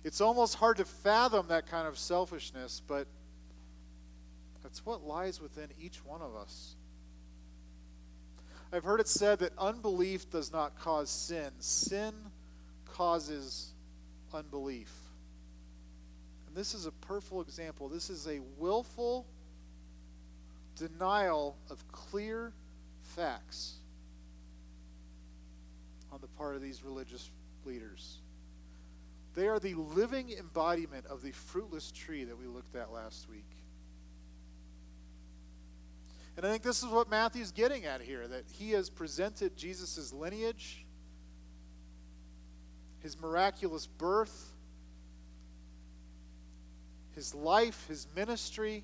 It's 0.04 0.22
almost 0.22 0.56
hard 0.56 0.78
to 0.78 0.86
fathom 0.86 1.48
that 1.50 1.68
kind 1.68 1.88
of 1.88 1.98
selfishness, 1.98 2.82
but 2.88 3.08
that's 4.63 4.86
what 4.86 5.04
lies 5.04 5.42
within 5.42 5.68
each 5.80 6.04
one 6.06 6.22
of 6.22 6.36
us. 6.36 6.76
I've 8.72 8.84
heard 8.84 9.00
it 9.00 9.08
said 9.08 9.40
that 9.40 9.54
unbelief 9.58 10.30
does 10.30 10.52
not 10.52 10.78
cause 10.78 11.10
sin, 11.10 11.52
sin 11.60 12.13
causes 12.86 13.74
unbelief. 14.34 14.92
And 16.48 16.56
this 16.56 16.74
is 16.74 16.86
a 16.86 16.92
perfect 16.92 17.48
example. 17.48 17.88
This 17.88 18.10
is 18.10 18.28
a 18.28 18.40
willful 18.58 19.26
denial 20.78 21.58
of 21.70 21.86
clear 21.92 22.54
facts 23.02 23.76
on 26.12 26.20
the 26.22 26.28
part 26.28 26.56
of 26.56 26.62
these 26.62 26.84
religious 26.84 27.30
leaders. 27.66 28.20
They 29.36 29.48
are 29.48 29.60
the 29.60 29.76
living 29.76 30.32
embodiment 30.32 31.06
of 31.06 31.22
the 31.22 31.32
fruitless 31.32 31.92
tree 31.92 32.24
that 32.24 32.38
we 32.38 32.48
looked 32.48 32.76
at 32.76 32.92
last 32.92 33.30
week. 33.30 33.46
And 36.36 36.46
I 36.46 36.50
think 36.50 36.63
this 36.63 36.84
is 36.84 36.90
what 36.90 37.10
Matthew's 37.10 37.52
getting 37.52 37.86
at 37.86 38.02
here 38.02 38.28
that 38.28 38.44
he 38.52 38.72
has 38.72 38.90
presented 38.90 39.58
Jesus' 39.58 40.13
lineage, 40.13 40.86
his 43.00 43.20
miraculous 43.20 43.88
birth, 43.88 44.54
his 47.16 47.34
life, 47.34 47.88
his 47.88 48.08
ministry 48.16 48.84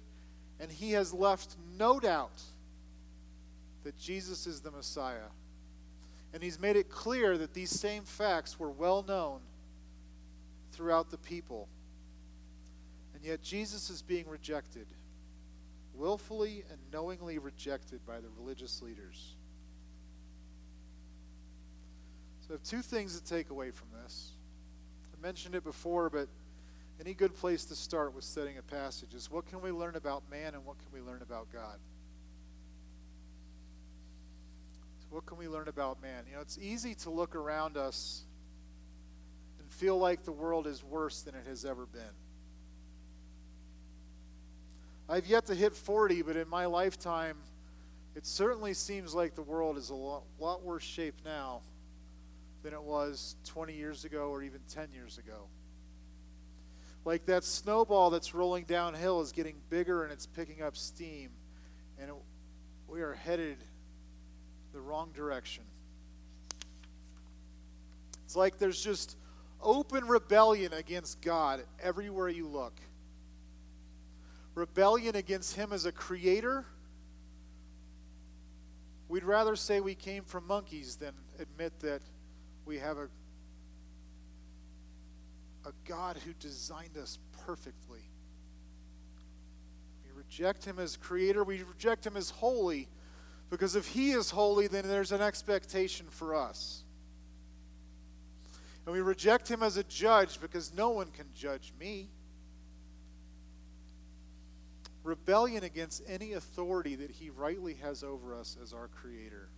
and 0.60 0.72
he 0.72 0.92
has 0.92 1.14
left 1.14 1.56
no 1.78 2.00
doubt 2.00 2.42
that 3.84 3.98
Jesus 3.98 4.48
is 4.48 4.62
the 4.62 4.72
Messiah. 4.72 5.30
And 6.34 6.42
he's 6.42 6.60
made 6.60 6.76
it 6.76 6.90
clear 6.90 7.38
that 7.38 7.54
these 7.54 7.70
same 7.70 8.04
facts 8.04 8.60
were 8.60 8.72
well 8.72 9.04
known 9.08 9.40
throughout 10.72 11.12
the 11.12 11.18
people. 11.18 11.68
And 13.14 13.24
yet 13.24 13.42
Jesus 13.44 13.90
is 13.90 14.02
being 14.02 14.28
rejected, 14.28 14.88
willfully 15.94 16.64
and 16.70 16.80
knowingly 16.92 17.38
rejected 17.38 18.06
by 18.08 18.20
the 18.20 18.30
religious 18.40 18.82
leaders. 18.82 19.36
So 22.42 22.48
I 22.50 22.54
have 22.54 22.64
two 22.64 22.82
things 22.82 23.20
to 23.20 23.24
take 23.24 23.52
away 23.52 23.72
from 23.72 23.88
this. 24.04 24.32
I 25.18 25.22
mentioned 25.22 25.56
it 25.56 25.64
before, 25.64 26.10
but 26.10 26.28
any 27.00 27.14
good 27.14 27.36
place 27.36 27.66
to 27.66 27.76
start 27.76 28.14
with 28.14 28.24
studying 28.24 28.58
a 28.58 28.62
passage 28.62 29.14
is 29.14 29.30
what 29.32 29.46
can 29.46 29.62
we 29.62 29.72
learn 29.72 29.96
about 29.96 30.24
man 30.30 30.54
and 30.54 30.66
what 30.66 30.78
can 30.78 30.88
we 30.94 31.02
learn 31.02 31.22
about 31.22 31.52
God? 31.52 31.78
So 35.00 35.08
what 35.10 35.26
can 35.26 35.38
we 35.38 35.48
learn 35.48 35.68
about 35.68 36.02
man? 36.02 36.24
You 36.30 36.36
know, 36.36 36.42
it's 36.42 36.58
easy 36.58 36.94
to 36.96 37.10
look 37.10 37.36
around 37.36 37.78
us 37.78 38.24
and 39.60 39.70
feel 39.72 39.98
like 39.98 40.24
the 40.24 40.32
world 40.32 40.68
is 40.68 40.84
worse 40.84 41.22
than 41.22 41.36
it 41.36 41.46
has 41.48 41.66
ever 41.66 41.86
been. 41.86 42.02
I've 45.10 45.28
yet 45.28 45.46
to 45.48 45.56
hit 45.56 45.76
40, 45.76 46.22
but 46.22 46.38
in 46.38 46.48
my 46.48 46.66
lifetime, 46.66 47.38
it 48.16 48.26
certainly 48.26 48.74
seems 48.74 49.14
like 49.14 49.36
the 49.36 49.42
world 49.42 49.78
is 49.78 49.90
a 49.90 49.96
lot, 49.96 50.24
lot 50.40 50.64
worse 50.64 50.84
shape 50.84 51.16
now 51.26 51.62
than 52.62 52.74
it 52.74 52.82
was 52.82 53.36
20 53.46 53.74
years 53.74 54.06
ago 54.06 54.30
or 54.30 54.44
even 54.44 54.62
10 54.70 54.90
years 54.94 55.18
ago. 55.18 55.48
Like 57.06 57.26
that 57.26 57.44
snowball 57.44 58.10
that's 58.10 58.34
rolling 58.34 58.64
downhill 58.64 59.22
is 59.22 59.32
getting 59.32 59.56
bigger 59.70 60.04
and 60.04 60.12
it's 60.12 60.26
picking 60.26 60.62
up 60.62 60.78
steam, 60.78 61.32
and 62.00 62.10
it, 62.10 62.16
we 62.88 63.02
are 63.02 63.14
headed 63.14 63.58
the 64.72 64.80
wrong 64.80 65.12
direction. 65.14 65.64
It's 68.24 68.36
like 68.36 68.58
there's 68.58 68.82
just 68.82 69.18
open 69.62 70.08
rebellion 70.08 70.74
against 70.74 71.22
God 71.22 71.64
everywhere 71.82 72.30
you 72.30 72.48
look. 72.48 72.74
Rebellion 74.56 75.16
against 75.16 75.56
Him 75.56 75.74
as 75.74 75.86
a 75.86 75.92
creator. 75.92 76.66
We'd 79.10 79.24
rather 79.24 79.56
say 79.56 79.82
we 79.82 79.96
came 79.96 80.24
from 80.24 80.48
monkeys 80.48 80.96
than 80.96 81.14
admit 81.40 81.80
that 81.82 82.02
we 82.66 82.80
have 82.80 82.98
a, 82.98 83.10
a 85.66 85.72
God 85.88 86.18
who 86.26 86.34
designed 86.40 86.98
us 86.98 87.20
perfectly. 87.46 88.02
We 90.06 90.12
reject 90.18 90.66
Him 90.66 90.80
as 90.80 90.98
creator, 90.98 91.44
we 91.44 91.64
reject 91.64 92.06
Him 92.06 92.18
as 92.18 92.30
holy, 92.30 92.88
because 93.50 93.76
if 93.76 93.88
He 93.88 94.12
is 94.12 94.30
holy, 94.30 94.68
then 94.68 94.88
there's 94.88 95.12
an 95.12 95.22
expectation 95.22 96.06
for 96.10 96.36
us. 96.36 96.84
And 98.86 98.94
we 98.94 99.02
reject 99.02 99.48
him 99.48 99.64
as 99.64 99.78
a 99.78 99.84
judge 99.84 100.42
because 100.42 100.74
no 100.74 100.90
one 100.90 101.08
can 101.12 101.28
judge 101.34 101.74
me. 101.80 102.10
Rebellion 105.04 105.64
against 105.64 106.04
any 106.08 106.34
authority 106.34 106.96
that 106.96 107.12
he 107.12 107.30
rightly 107.30 107.76
has 107.76 108.04
over 108.04 108.36
us 108.36 108.58
as 108.62 108.74
our 108.74 108.88
creator. 108.88 109.50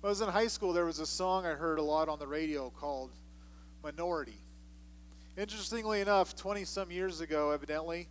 When 0.00 0.08
I 0.08 0.10
was 0.10 0.20
in 0.20 0.28
high 0.28 0.46
school, 0.46 0.72
there 0.72 0.84
was 0.84 1.00
a 1.00 1.06
song 1.06 1.44
I 1.44 1.50
heard 1.50 1.78
a 1.78 1.82
lot 1.82 2.08
on 2.08 2.18
the 2.18 2.26
radio 2.26 2.70
called 2.70 3.10
Minority. 3.82 4.38
Interestingly 5.36 6.00
enough, 6.00 6.34
20 6.36 6.64
some 6.64 6.90
years 6.90 7.20
ago, 7.20 7.50
evidently, 7.52 8.08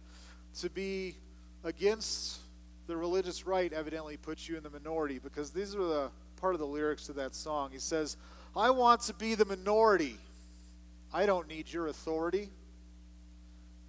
to 0.60 0.70
be 0.70 1.16
against 1.64 2.40
the 2.88 2.96
religious 2.96 3.46
right 3.46 3.72
evidently 3.74 4.16
puts 4.18 4.48
you 4.48 4.56
in 4.56 4.64
the 4.64 4.70
minority 4.70 5.20
because 5.20 5.52
these 5.52 5.76
are 5.76 5.84
the 5.84 6.10
part 6.38 6.54
of 6.54 6.60
the 6.60 6.66
lyrics 6.66 7.06
to 7.08 7.14
that 7.14 7.36
song. 7.36 7.70
He 7.72 7.80
says, 7.80 8.16
I 8.56 8.70
want 8.70 9.02
to 9.02 9.14
be 9.14 9.36
the 9.36 9.46
minority. 9.46 10.18
I 11.14 11.26
don't 11.26 11.48
need 11.48 11.72
your 11.72 11.88
authority. 11.88 12.50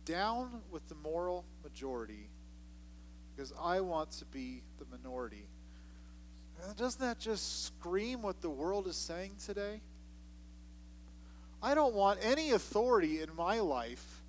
Down 0.04 0.62
with 0.70 0.88
the 0.88 0.94
moral 0.96 1.44
majority 1.62 2.28
because 3.34 3.52
I 3.62 3.80
want 3.80 4.10
to 4.12 4.24
be 4.24 4.62
the 4.78 4.84
minority. 4.90 5.46
doesn't 6.76 7.00
that 7.00 7.20
just 7.20 7.66
scream 7.66 8.22
what 8.22 8.40
the 8.40 8.50
world 8.50 8.88
is 8.88 8.96
saying 8.96 9.36
today? 9.44 9.80
I 11.62 11.74
don't 11.74 11.94
want 11.94 12.20
any 12.22 12.50
authority 12.52 13.20
in 13.20 13.34
my 13.36 13.60
life. 13.60 14.22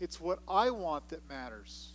It's 0.00 0.20
what 0.20 0.40
I 0.48 0.70
want 0.70 1.08
that 1.10 1.28
matters. 1.28 1.90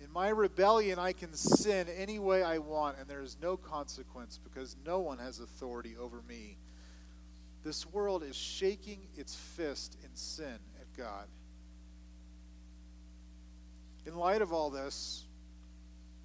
In 0.00 0.12
my 0.12 0.28
rebellion, 0.28 0.98
I 0.98 1.12
can 1.12 1.32
sin 1.32 1.88
any 1.96 2.18
way 2.18 2.42
I 2.42 2.58
want, 2.58 2.96
and 2.98 3.08
there 3.08 3.22
is 3.22 3.36
no 3.42 3.56
consequence 3.56 4.38
because 4.42 4.76
no 4.86 5.00
one 5.00 5.18
has 5.18 5.40
authority 5.40 5.96
over 6.00 6.22
me. 6.28 6.58
This 7.64 7.86
world 7.86 8.22
is 8.22 8.36
shaking 8.36 9.00
its 9.16 9.34
fist 9.34 9.96
in 10.02 10.10
sin 10.14 10.58
at 10.80 10.96
God. 10.96 11.26
In 14.06 14.16
light 14.16 14.42
of 14.42 14.52
all 14.52 14.70
this, 14.70 15.26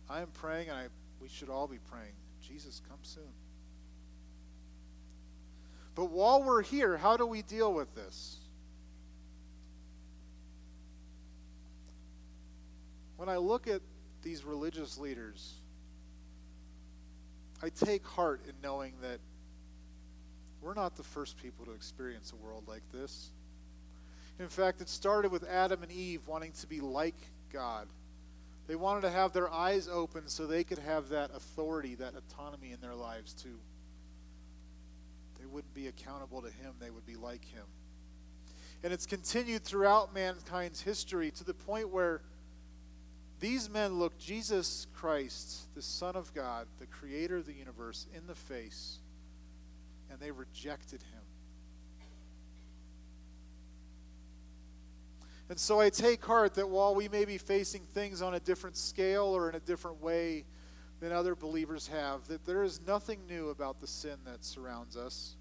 I 0.09 0.21
am 0.21 0.27
praying, 0.27 0.69
and 0.69 0.77
I, 0.77 0.87
we 1.19 1.27
should 1.27 1.49
all 1.49 1.67
be 1.67 1.79
praying 1.79 2.13
Jesus, 2.41 2.81
come 2.87 2.99
soon. 3.01 3.23
But 5.95 6.11
while 6.11 6.43
we're 6.43 6.61
here, 6.61 6.97
how 6.97 7.17
do 7.17 7.25
we 7.25 7.41
deal 7.41 7.73
with 7.73 7.95
this? 7.95 8.37
when 13.17 13.29
I 13.29 13.37
look 13.37 13.67
at 13.67 13.81
these 14.21 14.43
religious 14.43 14.97
leaders, 14.97 15.53
I 17.63 17.69
take 17.69 18.05
heart 18.05 18.41
in 18.47 18.53
knowing 18.61 18.93
that 19.01 19.19
we're 20.61 20.73
not 20.73 20.95
the 20.95 21.03
first 21.03 21.37
people 21.37 21.65
to 21.65 21.71
experience 21.71 22.33
a 22.33 22.35
world 22.35 22.63
like 22.67 22.83
this. 22.91 23.31
In 24.39 24.47
fact, 24.47 24.81
it 24.81 24.89
started 24.89 25.31
with 25.31 25.43
Adam 25.43 25.81
and 25.83 25.91
Eve 25.91 26.27
wanting 26.27 26.51
to 26.59 26.67
be 26.67 26.81
like 26.81 27.15
God. 27.53 27.87
They 28.67 28.75
wanted 28.75 29.01
to 29.01 29.11
have 29.11 29.31
their 29.31 29.49
eyes 29.49 29.87
open 29.87 30.27
so 30.27 30.45
they 30.45 30.63
could 30.63 30.79
have 30.79 31.09
that 31.09 31.31
authority, 31.33 31.95
that 31.95 32.13
autonomy 32.15 32.71
in 32.71 32.81
their 32.81 32.95
lives 32.95 33.33
too. 33.33 33.57
They 35.45 35.53
wouldn't 35.53 35.75
be 35.75 35.87
accountable 35.87 36.41
to 36.41 36.47
Him, 36.47 36.73
they 36.79 36.89
would 36.89 37.05
be 37.05 37.15
like 37.15 37.45
Him. 37.45 37.65
And 38.83 38.91
it's 38.91 39.05
continued 39.05 39.63
throughout 39.63 40.11
mankind's 40.11 40.81
history 40.81 41.29
to 41.31 41.43
the 41.43 41.53
point 41.53 41.89
where 41.89 42.21
these 43.39 43.69
men 43.69 43.99
looked 43.99 44.17
Jesus 44.17 44.87
Christ, 44.95 45.67
the 45.75 45.83
Son 45.83 46.15
of 46.15 46.33
God, 46.33 46.65
the 46.79 46.87
creator 46.87 47.37
of 47.37 47.45
the 47.45 47.53
universe, 47.53 48.07
in 48.15 48.25
the 48.25 48.33
face, 48.33 48.97
and 50.09 50.19
they 50.19 50.31
rejected 50.31 51.03
him. 51.03 51.21
And 55.49 55.59
so 55.59 55.79
I 55.79 55.91
take 55.91 56.25
heart 56.25 56.55
that 56.55 56.67
while 56.67 56.95
we 56.95 57.07
may 57.07 57.25
be 57.25 57.37
facing 57.37 57.83
things 57.93 58.23
on 58.23 58.33
a 58.33 58.39
different 58.39 58.77
scale 58.77 59.25
or 59.25 59.47
in 59.49 59.55
a 59.55 59.59
different 59.59 60.01
way 60.01 60.45
than 61.05 61.13
other 61.13 61.35
believers 61.35 61.87
have, 61.87 62.27
that 62.27 62.43
there 62.47 62.63
is 62.63 62.81
nothing 62.87 63.19
new 63.29 63.49
about 63.49 63.79
the 63.79 63.85
sin 63.85 64.17
that 64.25 64.43
surrounds 64.43 64.97
us. 64.97 65.35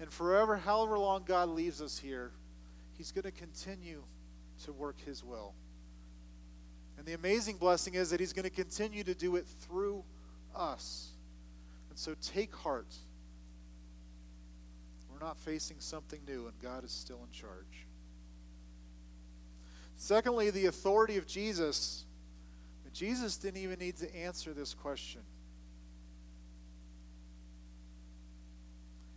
And 0.00 0.10
forever, 0.10 0.56
however 0.56 0.98
long 0.98 1.24
God 1.26 1.50
leaves 1.50 1.82
us 1.82 1.98
here, 1.98 2.30
He's 2.96 3.12
going 3.12 3.24
to 3.24 3.30
continue 3.30 4.02
to 4.64 4.72
work 4.72 4.96
His 5.04 5.22
will. 5.22 5.52
And 6.96 7.04
the 7.04 7.12
amazing 7.12 7.58
blessing 7.58 7.96
is 7.96 8.08
that 8.08 8.18
He's 8.18 8.32
going 8.32 8.44
to 8.44 8.50
continue 8.50 9.04
to 9.04 9.12
do 9.12 9.36
it 9.36 9.46
through 9.46 10.04
us. 10.56 11.10
And 11.90 11.98
so 11.98 12.14
take 12.22 12.56
heart. 12.56 12.94
We're 15.12 15.26
not 15.26 15.38
facing 15.38 15.80
something 15.80 16.20
new, 16.26 16.46
and 16.46 16.58
God 16.62 16.82
is 16.82 16.92
still 16.92 17.20
in 17.26 17.30
charge. 17.30 17.86
Secondly, 19.98 20.48
the 20.48 20.64
authority 20.64 21.18
of 21.18 21.26
Jesus. 21.26 22.06
Jesus 22.92 23.36
didn't 23.36 23.62
even 23.62 23.78
need 23.78 23.96
to 23.98 24.16
answer 24.16 24.52
this 24.52 24.74
question. 24.74 25.22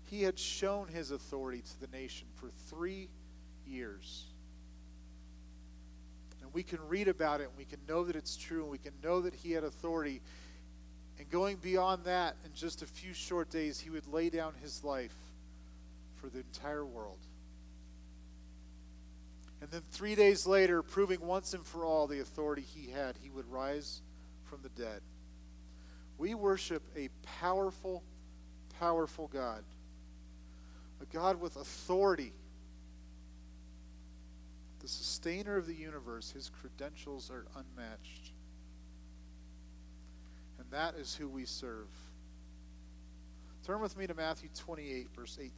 He 0.09 0.21
had 0.21 0.37
shown 0.37 0.87
his 0.87 1.11
authority 1.11 1.61
to 1.61 1.79
the 1.81 1.87
nation 1.87 2.27
for 2.35 2.49
three 2.69 3.09
years 3.65 4.25
And 6.43 6.53
we 6.53 6.61
can 6.61 6.79
read 6.87 7.07
about 7.07 7.41
it 7.41 7.45
and 7.45 7.57
we 7.57 7.65
can 7.65 7.79
know 7.87 8.03
that 8.03 8.15
it's 8.15 8.35
true 8.35 8.61
and 8.63 8.71
we 8.71 8.77
can 8.77 8.93
know 9.01 9.21
that 9.21 9.33
he 9.33 9.53
had 9.53 9.63
authority. 9.63 10.21
And 11.17 11.29
going 11.29 11.57
beyond 11.57 12.03
that, 12.03 12.35
in 12.45 12.51
just 12.53 12.81
a 12.81 12.85
few 12.85 13.13
short 13.13 13.49
days, 13.49 13.79
he 13.79 13.89
would 13.89 14.05
lay 14.07 14.29
down 14.29 14.53
his 14.61 14.83
life 14.83 15.15
for 16.19 16.27
the 16.27 16.39
entire 16.39 16.85
world. 16.85 17.19
And 19.63 19.71
then 19.71 19.81
three 19.91 20.13
days 20.13 20.45
later, 20.45 20.83
proving 20.83 21.25
once 21.25 21.53
and 21.53 21.65
for 21.65 21.85
all 21.85 22.05
the 22.05 22.19
authority 22.19 22.63
he 22.63 22.91
had, 22.91 23.15
he 23.21 23.29
would 23.29 23.49
rise 23.49 24.01
from 24.43 24.59
the 24.61 24.67
dead. 24.67 24.99
We 26.17 26.33
worship 26.33 26.83
a 26.97 27.07
powerful, 27.39 28.03
powerful 28.77 29.29
God. 29.31 29.63
A 31.01 31.05
God 31.05 31.39
with 31.39 31.55
authority 31.55 32.33
the 34.81 34.89
sustainer 34.89 35.55
of 35.55 35.65
the 35.65 35.73
universe, 35.73 36.29
his 36.31 36.49
credentials 36.49 37.31
are 37.31 37.45
unmatched. 37.55 38.33
And 40.59 40.69
that 40.71 40.95
is 40.95 41.15
who 41.15 41.29
we 41.29 41.45
serve. 41.45 41.87
Turn 43.65 43.79
with 43.79 43.97
me 43.97 44.07
to 44.07 44.13
Matthew 44.13 44.49
28, 44.53 45.07
verse 45.15 45.39
18. 45.41 45.53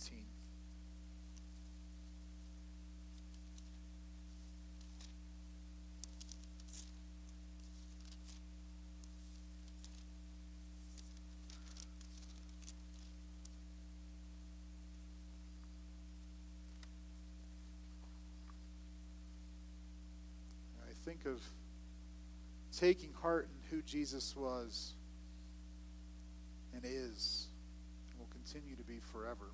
Think 21.06 21.26
of 21.26 21.42
taking 22.76 23.14
heart 23.14 23.48
in 23.52 23.70
who 23.70 23.84
Jesus 23.84 24.36
was 24.36 24.94
and 26.74 26.84
is 26.84 27.48
and 28.10 28.20
will 28.20 28.28
continue 28.28 28.76
to 28.76 28.84
be 28.84 29.00
forever. 29.12 29.52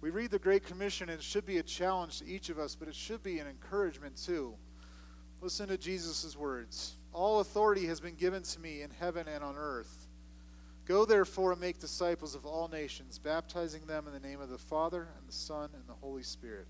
We 0.00 0.10
read 0.10 0.30
the 0.30 0.38
Great 0.38 0.64
Commission, 0.64 1.08
and 1.08 1.18
it 1.18 1.24
should 1.24 1.46
be 1.46 1.58
a 1.58 1.62
challenge 1.62 2.20
to 2.20 2.26
each 2.26 2.48
of 2.48 2.58
us, 2.58 2.76
but 2.76 2.86
it 2.86 2.94
should 2.94 3.22
be 3.22 3.40
an 3.40 3.48
encouragement 3.48 4.16
too. 4.16 4.54
Listen 5.40 5.68
to 5.68 5.76
Jesus' 5.76 6.36
words 6.36 6.94
All 7.12 7.40
authority 7.40 7.86
has 7.86 8.00
been 8.00 8.14
given 8.14 8.42
to 8.42 8.60
me 8.60 8.82
in 8.82 8.90
heaven 8.90 9.26
and 9.26 9.42
on 9.42 9.56
earth. 9.56 10.06
Go 10.86 11.04
therefore 11.04 11.52
and 11.52 11.60
make 11.60 11.80
disciples 11.80 12.36
of 12.36 12.46
all 12.46 12.68
nations, 12.68 13.18
baptizing 13.18 13.86
them 13.86 14.06
in 14.06 14.12
the 14.12 14.20
name 14.20 14.40
of 14.40 14.50
the 14.50 14.58
Father, 14.58 15.08
and 15.18 15.28
the 15.28 15.32
Son, 15.32 15.70
and 15.74 15.82
the 15.88 15.94
Holy 15.94 16.22
Spirit, 16.22 16.68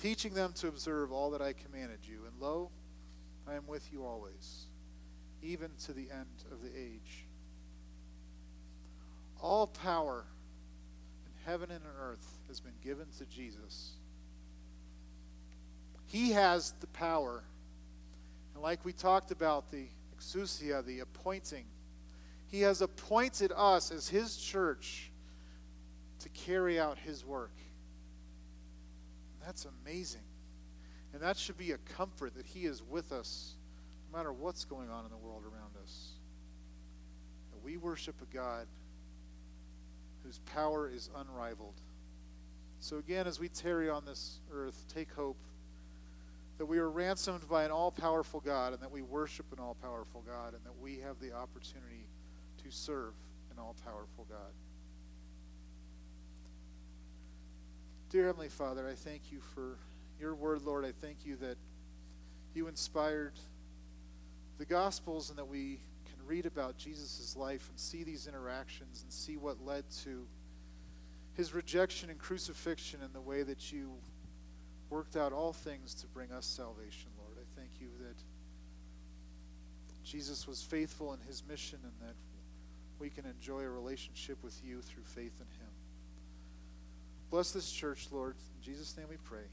teaching 0.00 0.32
them 0.34 0.52
to 0.54 0.68
observe 0.68 1.12
all 1.12 1.30
that 1.30 1.42
I 1.42 1.52
commanded 1.52 2.00
you. 2.02 2.22
And 2.26 2.40
lo, 2.40 2.70
I 3.46 3.54
am 3.54 3.66
with 3.66 3.92
you 3.92 4.04
always, 4.04 4.66
even 5.42 5.70
to 5.84 5.92
the 5.92 6.08
end 6.10 6.44
of 6.50 6.62
the 6.62 6.70
age. 6.76 7.26
All 9.40 9.66
power 9.66 10.24
in 11.26 11.50
heaven 11.50 11.70
and 11.70 11.80
on 11.84 12.10
earth 12.10 12.38
has 12.48 12.60
been 12.60 12.74
given 12.82 13.06
to 13.18 13.26
Jesus. 13.26 13.92
He 16.06 16.32
has 16.32 16.74
the 16.80 16.86
power. 16.88 17.44
And 18.54 18.62
like 18.62 18.84
we 18.84 18.92
talked 18.92 19.30
about, 19.30 19.70
the 19.70 19.86
exousia, 20.16 20.84
the 20.84 21.00
appointing, 21.00 21.64
He 22.48 22.62
has 22.62 22.82
appointed 22.82 23.52
us 23.54 23.90
as 23.92 24.08
His 24.08 24.36
church 24.36 25.10
to 26.20 26.28
carry 26.30 26.80
out 26.80 26.98
His 26.98 27.24
work. 27.24 27.52
That's 29.44 29.66
amazing. 29.84 30.22
And 31.12 31.22
that 31.22 31.36
should 31.36 31.58
be 31.58 31.72
a 31.72 31.78
comfort 31.78 32.34
that 32.34 32.46
He 32.46 32.64
is 32.64 32.82
with 32.82 33.12
us 33.12 33.56
no 34.10 34.18
matter 34.18 34.32
what's 34.32 34.64
going 34.64 34.90
on 34.90 35.04
in 35.04 35.10
the 35.10 35.16
world 35.16 35.42
around 35.44 35.76
us. 35.82 36.10
That 37.52 37.62
we 37.62 37.76
worship 37.76 38.16
a 38.22 38.34
God 38.34 38.66
whose 40.22 40.38
power 40.40 40.88
is 40.88 41.10
unrivaled. 41.16 41.80
So, 42.80 42.98
again, 42.98 43.26
as 43.26 43.38
we 43.38 43.48
tarry 43.48 43.90
on 43.90 44.04
this 44.04 44.40
earth, 44.52 44.84
take 44.92 45.12
hope 45.12 45.36
that 46.58 46.66
we 46.66 46.78
are 46.78 46.90
ransomed 46.90 47.48
by 47.48 47.64
an 47.64 47.70
all 47.70 47.90
powerful 47.90 48.40
God 48.40 48.74
and 48.74 48.82
that 48.82 48.90
we 48.90 49.02
worship 49.02 49.46
an 49.52 49.58
all 49.58 49.76
powerful 49.82 50.22
God 50.26 50.54
and 50.54 50.62
that 50.64 50.78
we 50.78 50.98
have 50.98 51.18
the 51.18 51.32
opportunity 51.32 52.06
to 52.62 52.70
serve 52.70 53.14
an 53.50 53.58
all 53.58 53.74
powerful 53.84 54.26
God. 54.28 54.52
Dear 58.10 58.26
Heavenly 58.26 58.48
Father, 58.48 58.88
I 58.88 58.94
thank 58.94 59.30
you 59.30 59.38
for 59.38 59.78
your 60.18 60.34
word, 60.34 60.62
Lord. 60.62 60.84
I 60.84 60.90
thank 60.90 61.24
you 61.24 61.36
that 61.36 61.56
you 62.54 62.66
inspired 62.66 63.34
the 64.58 64.64
Gospels 64.64 65.30
and 65.30 65.38
that 65.38 65.46
we 65.46 65.78
can 66.06 66.26
read 66.26 66.44
about 66.44 66.76
Jesus' 66.76 67.36
life 67.36 67.68
and 67.70 67.78
see 67.78 68.02
these 68.02 68.26
interactions 68.26 69.04
and 69.04 69.12
see 69.12 69.36
what 69.36 69.64
led 69.64 69.84
to 70.02 70.26
his 71.34 71.54
rejection 71.54 72.10
and 72.10 72.18
crucifixion 72.18 72.98
and 73.04 73.14
the 73.14 73.20
way 73.20 73.44
that 73.44 73.70
you 73.70 73.92
worked 74.88 75.14
out 75.14 75.32
all 75.32 75.52
things 75.52 75.94
to 75.94 76.08
bring 76.08 76.32
us 76.32 76.46
salvation, 76.46 77.10
Lord. 77.16 77.36
I 77.38 77.60
thank 77.60 77.70
you 77.80 77.90
that 78.00 78.16
Jesus 80.02 80.48
was 80.48 80.64
faithful 80.64 81.12
in 81.12 81.20
his 81.28 81.44
mission 81.48 81.78
and 81.84 82.08
that 82.08 82.16
we 82.98 83.08
can 83.08 83.24
enjoy 83.24 83.60
a 83.60 83.70
relationship 83.70 84.42
with 84.42 84.60
you 84.64 84.82
through 84.82 85.04
faith 85.04 85.40
in 85.40 85.46
him. 85.59 85.59
Bless 87.30 87.52
this 87.52 87.70
church, 87.70 88.08
Lord. 88.10 88.34
In 88.56 88.62
Jesus' 88.62 88.96
name 88.96 89.06
we 89.08 89.16
pray. 89.16 89.46